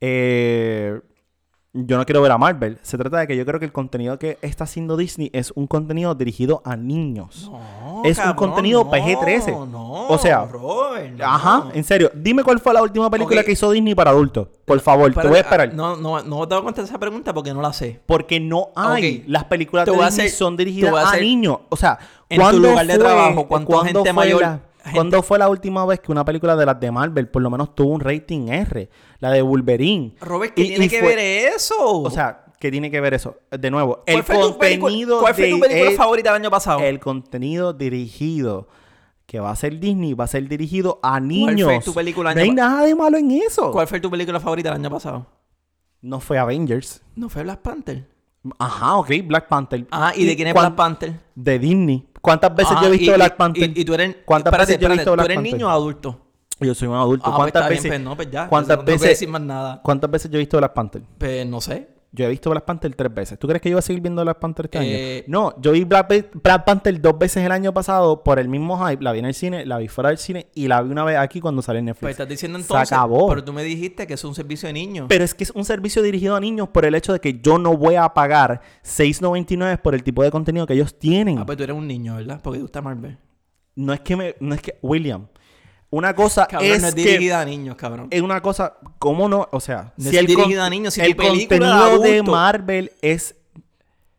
eh, 0.02 1.00
yo 1.74 1.98
no 1.98 2.06
quiero 2.06 2.22
ver 2.22 2.32
a 2.32 2.38
Marvel. 2.38 2.78
Se 2.82 2.98
trata 2.98 3.20
de 3.20 3.28
que 3.28 3.38
yo 3.38 3.46
creo 3.46 3.60
que 3.60 3.66
el 3.66 3.72
contenido 3.72 4.20
que 4.20 4.38
está 4.42 4.66
haciendo 4.66 4.98
Disney 4.98 5.30
es 5.34 5.52
un 5.52 5.66
contenido 5.66 6.14
dirigido 6.14 6.62
a 6.66 6.76
niños. 6.76 7.50
No, 7.50 7.60
Es 8.04 8.18
un 8.20 8.34
contenido 8.34 8.84
no, 8.84 8.92
PG-13. 8.92 9.68
No, 9.70 10.08
O 10.08 10.18
sea, 10.18 10.46
Robert, 10.46 11.14
no. 11.18 11.26
Ajá, 11.26 11.66
en 11.74 11.84
serio. 11.84 12.12
Dime 12.14 12.44
cuál 12.44 12.60
fue 12.60 12.74
la 12.74 12.82
última 12.82 13.10
película 13.10 13.44
que 13.44 13.52
hizo 13.54 13.72
Disney 13.72 13.96
para 13.96 14.12
adultos. 14.12 14.48
Por 14.66 14.80
favor, 14.80 15.14
te 15.14 15.28
voy 15.28 15.38
a 15.38 15.42
esperar. 15.42 15.74
No, 15.74 15.96
no, 15.96 16.22
no 16.24 16.48
te 16.48 16.56
voy 16.56 16.62
a 16.62 16.66
contestar 16.66 16.86
esa 16.86 17.00
pregunta 17.00 17.34
porque 17.34 17.54
no 17.54 17.62
la 17.62 17.74
sé. 17.74 18.02
Porque 18.06 18.40
no 18.40 18.70
hay. 18.76 19.24
Las 19.28 19.46
películas 19.46 19.86
de 19.86 19.92
Disney 19.92 20.08
hacer- 20.08 20.30
son 20.30 20.58
dirigidas 20.58 21.14
a 21.14 21.18
niños. 21.18 21.60
O 21.70 21.76
sea, 21.76 21.98
en 22.30 22.38
tu 22.38 22.42
¿cuándo 22.44 22.70
lugar 22.70 22.86
de 22.88 22.98
trabajo, 22.98 23.48
¿cuánta 23.48 23.84
gente 23.86 24.14
mayor- 24.14 24.42
la- 24.42 24.50
gente- 24.84 24.96
¿Cuándo 24.96 25.24
fue 25.24 25.40
la 25.40 25.48
última 25.48 25.86
vez 25.86 26.02
que 26.02 26.12
una 26.12 26.26
película 26.26 26.58
de 26.58 26.66
las 26.66 26.78
de 26.78 26.92
Marvel 26.92 27.30
por 27.30 27.42
lo 27.42 27.50
menos 27.50 27.74
tuvo 27.74 27.92
un 27.94 28.02
rating 28.02 28.50
R? 28.50 28.90
La 29.20 29.32
de 29.32 29.42
Wolverine. 29.42 30.14
Robert, 30.20 30.54
¿qué 30.54 30.64
Y- 30.64 30.68
tiene 30.70 30.86
y 30.86 30.90
que 30.90 31.00
fue- 31.00 31.16
ver 31.16 31.20
eso? 31.56 31.76
O 32.02 32.10
sea, 32.10 32.43
¿qué 32.64 32.72
tiene 32.72 32.90
que 32.90 33.02
ver 33.02 33.14
eso? 33.14 33.36
De 33.52 33.70
nuevo, 33.70 34.04
¿Cuál 34.06 34.18
el 34.18 34.24
fue 34.24 34.36
contenido 34.40 35.20
¿Cuál 35.20 35.36
fue 35.36 35.50
tu 35.52 35.60
película 35.60 35.90
el- 35.90 35.98
favorita 35.98 36.32
del 36.32 36.42
año 36.42 36.50
pasado? 36.50 36.80
El 36.80 36.98
contenido 37.02 37.74
dirigido 37.74 38.70
que 39.26 39.40
va 39.42 39.52
a 39.52 39.56
ser 39.58 39.80
Disney 39.82 40.14
va 40.14 40.24
a 40.24 40.28
ser 40.28 40.48
dirigido 40.48 41.00
a 41.04 41.20
niños. 41.20 41.66
fue 41.68 41.80
tu 41.82 41.94
película 41.94 42.34
no 42.34 42.42
hay 42.42 42.52
nada 42.52 42.84
de 42.86 42.96
malo 42.96 43.18
en 43.18 43.32
eso. 43.32 43.72
¿Cuál 43.72 43.88
fue 43.88 44.00
tu 44.00 44.10
película 44.10 44.40
favorita 44.40 44.70
del 44.70 44.80
año 44.80 44.90
pasado? 44.90 45.26
No 46.02 46.20
fue 46.22 46.38
Avengers. 46.38 47.02
¿No 47.16 47.28
fue 47.30 47.44
Black 47.44 47.60
Panther? 47.62 48.08
Ajá, 48.60 48.96
ok, 48.98 49.10
Black 49.26 49.48
Panther. 49.50 49.86
Ah, 49.92 50.14
¿y 50.16 50.26
de 50.26 50.36
quién 50.36 50.48
es 50.48 50.54
Black 50.54 50.76
Panther? 50.76 51.14
De 51.36 51.60
Disney. 51.60 52.08
¿Cuántas 52.22 52.56
veces 52.56 52.74
Ah, 52.78 52.82
yo 52.82 52.88
he 52.88 52.92
visto 52.92 53.12
y- 53.12 53.16
Black 53.16 53.36
Panther? 53.38 53.72
Y, 53.76 53.82
y 53.82 53.86
tú 53.86 53.94
eres... 53.94 54.18
¿Cuántas 54.26 54.52
espérate, 54.54 54.72
veces 54.74 54.82
yo 54.82 54.88
he 54.88 54.92
visto 54.98 55.12
Black 55.14 55.26
¿Tú 55.26 55.32
eres 55.32 55.38
Panther? 55.38 55.54
niño 55.54 55.68
o 55.68 55.70
adulto? 55.70 56.20
Yo 56.60 56.74
soy 56.76 56.88
un 56.88 56.96
adulto. 56.96 57.24
Ah, 57.26 57.30
pues 57.32 57.38
¿Cuántas 57.38 57.62
bien, 57.70 57.78
veces? 57.78 57.92
pues 57.92 58.02
no, 58.02 58.16
pues 58.16 58.32
ya. 58.32 58.48
¿Cuántas 58.48 58.78
no, 58.78 58.84
veces? 58.84 59.02
decir 59.10 59.28
más 59.30 59.42
nada. 59.42 59.82
¿Cuántas 59.82 60.10
veces 60.12 60.30
yo 60.32 60.38
he 60.38 60.40
visto 60.40 60.58
Black 60.58 60.74
Panther? 60.74 61.02
Pues 61.18 61.46
no 61.48 61.60
sé. 61.62 61.88
Yo 62.16 62.26
he 62.26 62.30
visto 62.30 62.52
Black 62.52 62.64
Panther 62.66 62.94
tres 62.96 63.12
veces. 63.12 63.40
¿Tú 63.40 63.48
crees 63.48 63.60
que 63.60 63.72
yo 63.72 63.76
voy 63.76 63.80
a 63.80 63.82
seguir 63.82 64.00
viendo 64.00 64.22
Black 64.22 64.38
Panther 64.38 64.66
este 64.66 64.78
Eh, 64.78 65.16
año? 65.18 65.24
No, 65.28 65.60
yo 65.60 65.72
vi 65.72 65.84
Black, 65.84 66.64
Panther 66.64 67.02
dos 67.02 67.18
veces 67.18 67.44
el 67.44 67.52
año 67.52 67.74
pasado 67.74 68.24
por 68.24 68.38
el 68.38 68.48
mismo 68.48 68.78
hype. 68.86 69.04
La 69.04 69.12
vi 69.14 69.18
en 69.20 69.26
el 69.26 69.34
cine, 69.34 69.66
la 69.66 69.80
vi 69.80 69.88
fuera 69.88 70.10
del 70.10 70.20
cine 70.20 70.46
y 70.54 70.68
la 70.68 70.84
vi 70.84 70.92
una 70.92 71.04
vez 71.04 71.18
aquí 71.18 71.42
cuando 71.42 71.64
salió 71.64 71.80
en 71.80 71.86
Netflix. 71.86 72.02
Pues 72.02 72.12
estás 72.12 72.30
diciendo 72.30 72.60
Se 72.60 72.66
entonces... 72.66 72.92
acabó. 72.92 73.30
Pero 73.30 73.44
tú 73.44 73.52
me 73.52 73.64
dijiste 73.64 74.06
que 74.06 74.14
es 74.14 74.24
un 74.24 74.36
servicio 74.36 74.68
de 74.68 74.74
niños. 74.74 75.08
Pero 75.10 75.24
es 75.24 75.34
que 75.34 75.44
es 75.44 75.50
un 75.52 75.66
servicio 75.66 76.04
dirigido 76.04 76.36
a 76.36 76.40
niños 76.40 76.70
por 76.70 76.86
el 76.86 76.94
hecho 76.94 77.14
de 77.14 77.20
que 77.20 77.40
yo 77.42 77.58
no 77.58 77.76
voy 77.76 77.96
a 77.96 78.08
pagar 78.10 78.62
6.99 78.86 79.80
por 79.82 79.96
el 79.96 80.04
tipo 80.04 80.22
de 80.24 80.30
contenido 80.30 80.68
que 80.68 80.74
ellos 80.74 80.98
tienen. 81.00 81.40
Ah, 81.40 81.46
pues 81.48 81.58
tú 81.58 81.64
eres 81.64 81.76
un 81.76 81.88
niño, 81.88 82.16
¿verdad? 82.16 82.40
Porque 82.44 82.60
te 82.60 82.62
gusta 82.62 82.82
Marvel. 82.82 83.18
No 83.76 83.92
es 83.92 84.02
que 84.02 84.16
me, 84.16 84.36
no 84.40 84.54
es 84.54 84.62
que 84.62 84.78
William. 84.84 85.26
Una 85.94 86.16
cosa 86.16 86.48
Cabrón, 86.48 86.72
es 86.72 86.82
no 86.82 86.88
es 86.88 86.96
que 86.96 87.02
dirigida 87.04 87.40
a 87.40 87.46
niños, 87.46 87.76
cabrón. 87.76 88.08
es 88.10 88.20
una 88.24 88.42
cosa, 88.42 88.78
¿cómo 88.98 89.30
no? 89.30 89.48
O 89.52 89.60
sea, 89.60 89.94
No 89.96 90.10
es 90.10 90.26
dirigida 90.26 90.66
a 90.66 90.70
niños, 90.72 90.96
si 90.96 91.02
el 91.02 91.10
de 91.10 91.16
contenido 91.16 92.00
de 92.00 92.24
Marvel 92.24 92.92
es 93.04 93.36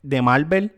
de 0.01 0.23
Marvel, 0.23 0.73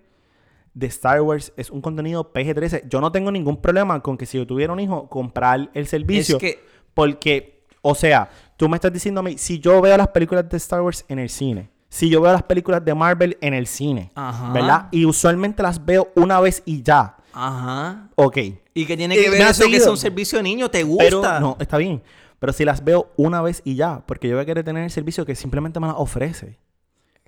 de 0.72 0.86
Star 0.86 1.20
Wars, 1.20 1.52
es 1.58 1.70
un 1.70 1.82
contenido 1.82 2.32
PG-13. 2.32 2.88
Yo 2.88 3.02
no 3.02 3.12
tengo 3.12 3.30
ningún 3.30 3.60
problema 3.60 4.00
con 4.00 4.16
que 4.16 4.24
si 4.24 4.38
yo 4.38 4.46
tuviera 4.46 4.72
un 4.72 4.80
hijo, 4.80 5.06
comprar 5.10 5.68
el 5.74 5.86
servicio. 5.86 6.36
Es 6.36 6.40
que- 6.40 6.64
Porque, 6.94 7.62
o 7.82 7.94
sea, 7.94 8.30
tú 8.56 8.66
me 8.66 8.76
estás 8.76 8.90
diciendo 8.90 9.20
a 9.20 9.22
mí, 9.22 9.36
si 9.36 9.58
yo 9.58 9.82
veo 9.82 9.98
las 9.98 10.08
películas 10.08 10.48
de 10.48 10.56
Star 10.56 10.80
Wars 10.80 11.04
en 11.08 11.18
el 11.18 11.28
cine, 11.28 11.68
si 11.90 12.08
yo 12.08 12.22
veo 12.22 12.32
las 12.32 12.42
películas 12.42 12.82
de 12.82 12.94
Marvel 12.94 13.36
en 13.42 13.52
el 13.52 13.66
cine, 13.66 14.10
Ajá. 14.14 14.50
¿verdad? 14.50 14.88
Y 14.92 15.04
usualmente 15.04 15.62
las 15.62 15.84
veo 15.84 16.08
una 16.14 16.40
vez 16.40 16.62
y 16.64 16.82
ya. 16.82 17.16
Ajá. 17.34 18.08
Ok. 18.14 18.38
¿Y 18.76 18.84
que 18.86 18.96
tiene 18.96 19.14
que 19.16 19.30
ver 19.30 19.40
eso 19.40 19.64
que 19.68 19.76
es 19.76 19.86
un 19.86 19.96
servicio 19.96 20.38
de 20.38 20.42
niño? 20.44 20.70
¿Te 20.70 20.82
gusta? 20.82 21.04
Pero 21.04 21.40
no, 21.40 21.56
está 21.58 21.78
bien. 21.78 22.02
Pero 22.38 22.52
si 22.52 22.64
las 22.66 22.84
veo 22.84 23.10
una 23.16 23.40
vez 23.40 23.62
y 23.64 23.74
ya, 23.74 24.02
porque 24.06 24.28
yo 24.28 24.34
voy 24.36 24.42
a 24.42 24.46
querer 24.46 24.62
tener 24.64 24.84
el 24.84 24.90
servicio 24.90 25.24
que 25.24 25.34
simplemente 25.34 25.80
me 25.80 25.86
las 25.86 25.96
ofrece. 25.98 26.58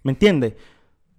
¿Me 0.03 0.13
entiendes? 0.13 0.53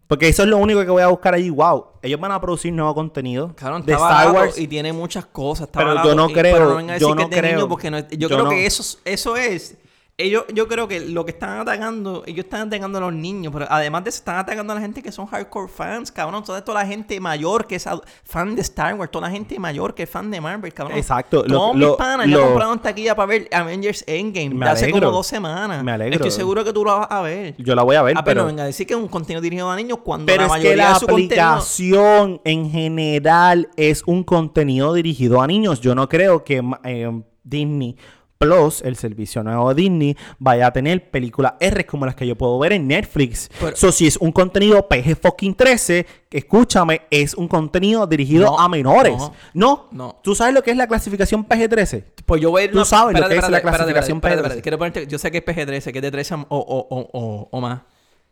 Porque 0.08 0.28
eso 0.28 0.44
es 0.44 0.50
lo 0.50 0.58
único 0.58 0.82
que 0.82 0.90
voy 0.92 1.02
a 1.02 1.08
buscar 1.08 1.34
ahí. 1.34 1.50
Wow, 1.50 1.86
ellos 2.04 2.20
van 2.20 2.32
a 2.32 2.40
producir 2.40 2.72
nuevo 2.72 2.94
contenido 2.96 3.56
Claro, 3.56 3.80
de 3.80 3.94
Star 3.94 4.32
Wars. 4.32 4.58
y 4.60 4.68
tiene 4.68 4.94
muchas 4.94 5.26
cosas. 5.26 5.68
está 5.68 5.80
Pero 5.80 6.04
yo 6.04 6.14
no 6.16 6.30
y- 6.30 6.34
creo- 6.34 6.54
Pero 6.56 6.70
no 6.70 6.76
venga 6.76 6.94
a 6.94 6.98
yo 6.98 7.08
decir 7.08 7.16
que 7.18 7.24
no 7.24 7.30
es 7.30 7.30
de 7.30 7.42
niño 7.42 7.56
creo- 7.58 7.68
porque 7.70 7.92
no 7.92 7.98
es- 7.98 8.08
yo, 8.12 8.18
yo 8.18 8.28
creo 8.30 8.44
no. 8.44 8.50
que 8.52 8.66
eso, 8.68 8.82
es- 8.84 9.00
eso 9.06 9.36
es. 9.36 9.78
Ellos, 10.22 10.44
yo 10.54 10.68
creo 10.68 10.86
que 10.86 11.00
lo 11.00 11.24
que 11.24 11.32
están 11.32 11.60
atacando, 11.60 12.24
ellos 12.28 12.44
están 12.44 12.68
atacando 12.68 12.98
a 12.98 13.02
los 13.02 13.14
niños, 13.14 13.54
pero 13.54 13.66
además 13.70 14.04
de 14.04 14.10
eso 14.10 14.18
están 14.18 14.36
atacando 14.36 14.74
a 14.74 14.76
la 14.76 14.82
gente 14.82 15.02
que 15.02 15.14
son 15.14 15.26
hardcore 15.28 15.70
fans, 15.70 16.12
cabrón. 16.12 16.44
Toda, 16.44 16.62
toda 16.62 16.82
la 16.84 16.86
gente 16.86 17.18
mayor 17.22 17.66
que 17.68 17.76
es 17.76 17.88
fan 18.26 18.54
de 18.54 18.62
Star 18.62 18.96
Wars, 18.96 19.10
toda 19.10 19.28
la 19.30 19.34
gente 19.34 19.58
mayor 19.58 19.96
que 19.96 20.04
es 20.04 20.10
fan 20.10 20.30
de 20.30 20.42
Marvel, 20.42 20.74
cabrón. 20.74 20.98
Exacto, 20.98 21.44
Todos 21.44 21.74
mis 21.74 21.88
panas 21.92 22.28
ya 22.28 22.38
compraron 22.38 22.80
taquilla 22.82 23.16
para 23.16 23.28
ver 23.28 23.48
Avengers 23.54 24.04
Endgame 24.06 24.50
Me 24.54 24.66
de 24.66 24.72
hace 24.74 24.84
alegro. 24.86 25.00
como 25.08 25.12
dos 25.18 25.28
semanas. 25.28 25.84
Me 25.86 25.92
alegro. 25.94 26.16
Estoy 26.16 26.32
seguro 26.32 26.66
que 26.66 26.74
tú 26.74 26.84
lo 26.84 27.00
vas 27.00 27.08
a 27.10 27.22
ver. 27.22 27.56
Yo 27.58 27.74
la 27.74 27.84
voy 27.84 27.96
a 27.96 28.02
ver, 28.02 28.18
Ah, 28.18 28.24
pero 28.26 28.42
pero, 28.42 28.48
venga 28.48 28.64
a 28.64 28.66
decir 28.66 28.86
que 28.86 28.96
es 28.96 29.00
un 29.00 29.08
contenido 29.08 29.42
dirigido 29.42 29.72
a 29.72 29.76
niños 29.78 30.00
cuando 30.04 30.26
pero 30.26 30.42
la 30.42 30.46
es 30.48 30.50
mayoría 30.50 30.72
que 30.72 30.78
la 30.78 30.94
de 30.96 31.00
su 31.00 31.08
contenido... 31.08 31.42
aplicación 31.46 32.42
en 32.44 32.70
general 32.72 33.70
es 33.78 34.04
un 34.06 34.26
contenido 34.26 34.94
dirigido 34.94 35.42
a 35.42 35.48
niños. 35.48 35.80
Yo 35.80 35.96
no 35.96 36.10
creo 36.10 36.44
que 36.44 36.62
eh, 36.84 37.22
Disney 37.44 37.96
Plus, 38.44 38.82
el 38.84 38.96
servicio 38.96 39.44
nuevo 39.44 39.74
de 39.74 39.82
Disney, 39.82 40.16
vaya 40.38 40.68
a 40.68 40.72
tener 40.72 41.12
películas 41.12 41.56
R 41.60 41.86
como 41.86 42.06
las 42.06 42.16
que 42.16 42.26
yo 42.26 42.38
puedo 42.38 42.58
ver 42.58 42.72
en 42.72 42.88
Netflix. 42.88 43.50
Pero- 43.60 43.76
so, 43.76 43.92
si 43.92 44.08
es 44.08 44.16
un 44.16 44.32
contenido 44.32 44.88
PG 44.88 45.18
fucking 45.22 45.54
13, 45.56 46.06
escúchame, 46.32 47.02
es 47.12 47.34
un 47.34 47.50
contenido 47.50 48.08
dirigido 48.08 48.46
No, 48.46 48.58
a 48.58 48.70
menores. 48.70 49.18
no, 49.18 49.34
No, 49.54 49.88
no. 49.92 50.20
¿Tú 50.24 50.36
sabes 50.36 50.54
lo 50.54 50.64
que 50.64 50.72
es 50.72 50.78
la 50.78 50.88
clasificación 50.88 51.46
PG-13? 51.46 52.06
Pues 52.26 52.42
yo 52.42 52.50
voy 52.52 52.62
a 52.62 52.66
ir 52.66 52.72
Tú 52.72 52.86
sabes 52.86 53.12
lo 53.14 53.20
espérate, 53.28 53.34
que 53.34 53.36
es 53.46 53.52
la 53.52 53.58
espérate, 53.58 53.58
espérate, 53.58 53.94
clasificación 53.94 54.18
espérate, 54.20 54.38
PG-13. 54.40 54.46
espérate. 54.46 54.62
Quiero 54.62 54.78
ponerte, 54.78 55.08
yo 55.08 55.18
sé 55.20 55.32
que 55.32 55.38
es 55.40 55.44
PG-13, 55.46 55.92
que 55.92 55.98
es 56.00 56.02
de 56.04 56.12
13 56.12 56.34
o, 56.36 56.46
o, 56.48 56.88
o, 56.90 57.10
o, 57.12 57.50
o 57.52 57.60
más. 57.62 57.82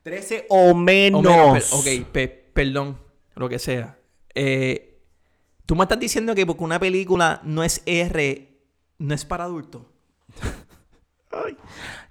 13 0.04 0.46
o 0.48 0.74
menos. 0.74 1.22
Menos, 1.22 1.74
ok, 1.74 2.08
pe- 2.14 2.50
perdón, 2.54 2.98
lo 3.36 3.50
que 3.50 3.60
sea. 3.60 3.98
Eh, 4.34 5.02
Tú 5.66 5.76
me 5.76 5.84
estás 5.84 6.00
diciendo 6.00 6.34
que 6.34 6.46
porque 6.46 6.64
una 6.64 6.80
película 6.80 7.42
no 7.44 7.62
es 7.62 7.82
R, 7.86 8.48
no 9.00 9.14
es 9.14 9.26
para 9.26 9.44
adultos. 9.44 9.82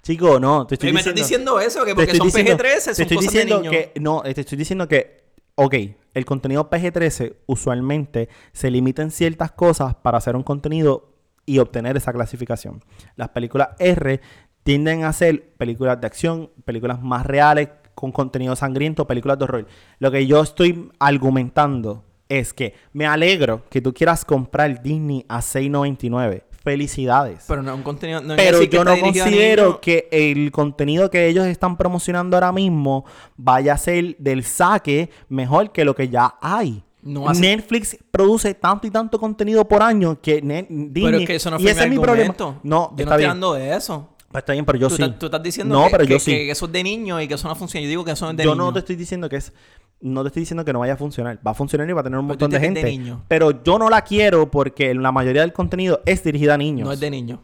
Chico, 0.01 0.39
no, 0.39 0.65
te 0.67 0.75
estoy 0.75 0.93
me 0.93 0.99
estás 0.99 1.13
diciendo... 1.15 1.57
diciendo 1.57 1.79
eso, 1.79 1.85
que 1.85 1.91
Te 1.91 1.95
porque 1.95 2.15
son 2.15 2.27
diciendo- 2.27 2.51
PG-13, 2.63 2.73
te 2.75 2.79
son 2.95 3.01
estoy 3.03 3.17
cosas 3.17 3.33
de 3.33 3.39
diciendo 3.39 3.57
niños. 3.59 3.71
que 3.71 3.99
no, 3.99 4.21
te 4.21 4.41
estoy 4.41 4.57
diciendo 4.57 4.87
que 4.87 5.23
ok, 5.55 5.73
el 6.13 6.25
contenido 6.25 6.69
PG-13 6.69 7.35
usualmente 7.47 8.29
se 8.53 8.69
limita 8.71 9.01
en 9.01 9.11
ciertas 9.11 9.51
cosas 9.51 9.95
para 9.95 10.17
hacer 10.19 10.35
un 10.35 10.43
contenido 10.43 11.13
y 11.45 11.59
obtener 11.59 11.97
esa 11.97 12.13
clasificación. 12.13 12.83
Las 13.15 13.29
películas 13.29 13.69
R 13.79 14.21
tienden 14.63 15.03
a 15.03 15.13
ser 15.13 15.49
películas 15.57 15.99
de 15.99 16.07
acción, 16.07 16.51
películas 16.65 17.01
más 17.01 17.25
reales 17.25 17.69
con 17.95 18.11
contenido 18.11 18.55
sangriento, 18.55 19.07
películas 19.07 19.39
de 19.39 19.45
horror. 19.45 19.67
Lo 19.99 20.11
que 20.11 20.27
yo 20.27 20.41
estoy 20.41 20.91
argumentando 20.99 22.03
es 22.29 22.53
que 22.53 22.73
me 22.93 23.05
alegro 23.07 23.63
que 23.69 23.81
tú 23.81 23.93
quieras 23.93 24.25
comprar 24.25 24.83
Disney 24.83 25.25
a 25.29 25.39
6.99. 25.39 26.43
Felicidades. 26.71 27.45
Pero 27.47 27.63
no 27.63 27.71
es 27.71 27.77
un 27.77 27.83
contenido. 27.83 28.19
No 28.21 28.35
Pero 28.35 28.61
yo 28.63 28.83
no 28.83 28.99
considero 28.99 29.79
que 29.79 30.09
el 30.11 30.51
contenido 30.51 31.09
que 31.09 31.27
ellos 31.27 31.45
están 31.47 31.77
promocionando 31.77 32.35
ahora 32.35 32.51
mismo 32.51 33.05
vaya 33.37 33.73
a 33.73 33.77
ser 33.77 34.17
del 34.17 34.43
saque 34.43 35.09
mejor 35.29 35.71
que 35.71 35.85
lo 35.85 35.95
que 35.95 36.09
ya 36.09 36.35
hay. 36.41 36.83
No 37.03 37.29
hace- 37.29 37.39
Netflix 37.39 37.97
produce 38.11 38.53
tanto 38.53 38.85
y 38.85 38.91
tanto 38.91 39.17
contenido 39.17 39.65
por 39.65 39.81
año 39.81 40.19
que 40.21 40.41
Net- 40.41 40.67
Disney... 40.69 41.03
Pero 41.05 41.17
es 41.19 41.27
que 41.27 41.35
eso 41.35 41.49
no 41.51 41.57
y 41.57 41.61
fue 41.61 41.71
ese 41.71 41.83
es 41.85 41.89
mi 41.89 41.99
problema. 41.99 42.35
No, 42.37 42.53
yo 42.63 43.05
no 43.05 43.11
estoy 43.11 43.23
hablando 43.23 43.53
de 43.53 43.73
eso. 43.75 44.09
Pues 44.29 44.41
está 44.41 44.51
bien, 44.51 44.65
pero 44.65 44.77
yo 44.77 44.89
tú, 44.89 44.97
sí. 44.97 45.03
estás- 45.03 45.19
tú 45.19 45.25
estás 45.27 45.41
diciendo 45.41 45.73
No, 45.73 45.85
que, 45.85 45.91
pero 45.91 46.03
yo 46.03 46.15
que- 46.17 46.19
sí. 46.19 46.31
que 46.31 46.51
eso 46.51 46.65
es 46.65 46.71
de 46.73 46.83
niño 46.83 47.21
y 47.21 47.29
que 47.29 47.35
eso 47.35 47.47
no 47.47 47.55
funciona. 47.55 47.83
Yo 47.85 47.89
digo 47.89 48.03
que 48.03 48.11
eso 48.11 48.25
no 48.25 48.31
es 48.31 48.37
de 48.37 48.43
yo 48.43 48.51
niño. 48.55 48.65
no 48.65 48.73
te 48.73 48.79
estoy 48.79 48.97
diciendo 48.97 49.29
que 49.29 49.37
es... 49.37 49.53
No 49.99 50.21
te 50.23 50.27
estoy 50.27 50.41
diciendo 50.41 50.63
que 50.63 50.73
no 50.73 50.79
vaya 50.79 50.93
a 50.93 50.97
funcionar. 50.97 51.39
Va 51.45 51.51
a 51.51 51.53
funcionar 51.55 51.89
y 51.89 51.93
va 51.93 52.01
a 52.01 52.03
tener 52.03 52.19
un 52.19 52.25
Pero 52.27 52.33
montón 52.33 52.51
de 52.51 52.59
gente. 52.59 52.83
de 52.83 52.91
niño. 52.91 53.23
Pero 53.27 53.63
yo 53.63 53.79
no 53.79 53.89
la 53.89 54.01
quiero 54.03 54.51
porque 54.51 54.93
la 54.93 55.11
mayoría 55.11 55.41
del 55.41 55.53
contenido 55.53 56.01
es 56.05 56.23
dirigida 56.23 56.53
a 56.53 56.57
niños. 56.57 56.85
No 56.85 56.93
es 56.93 56.99
de 56.99 57.09
niño. 57.09 57.41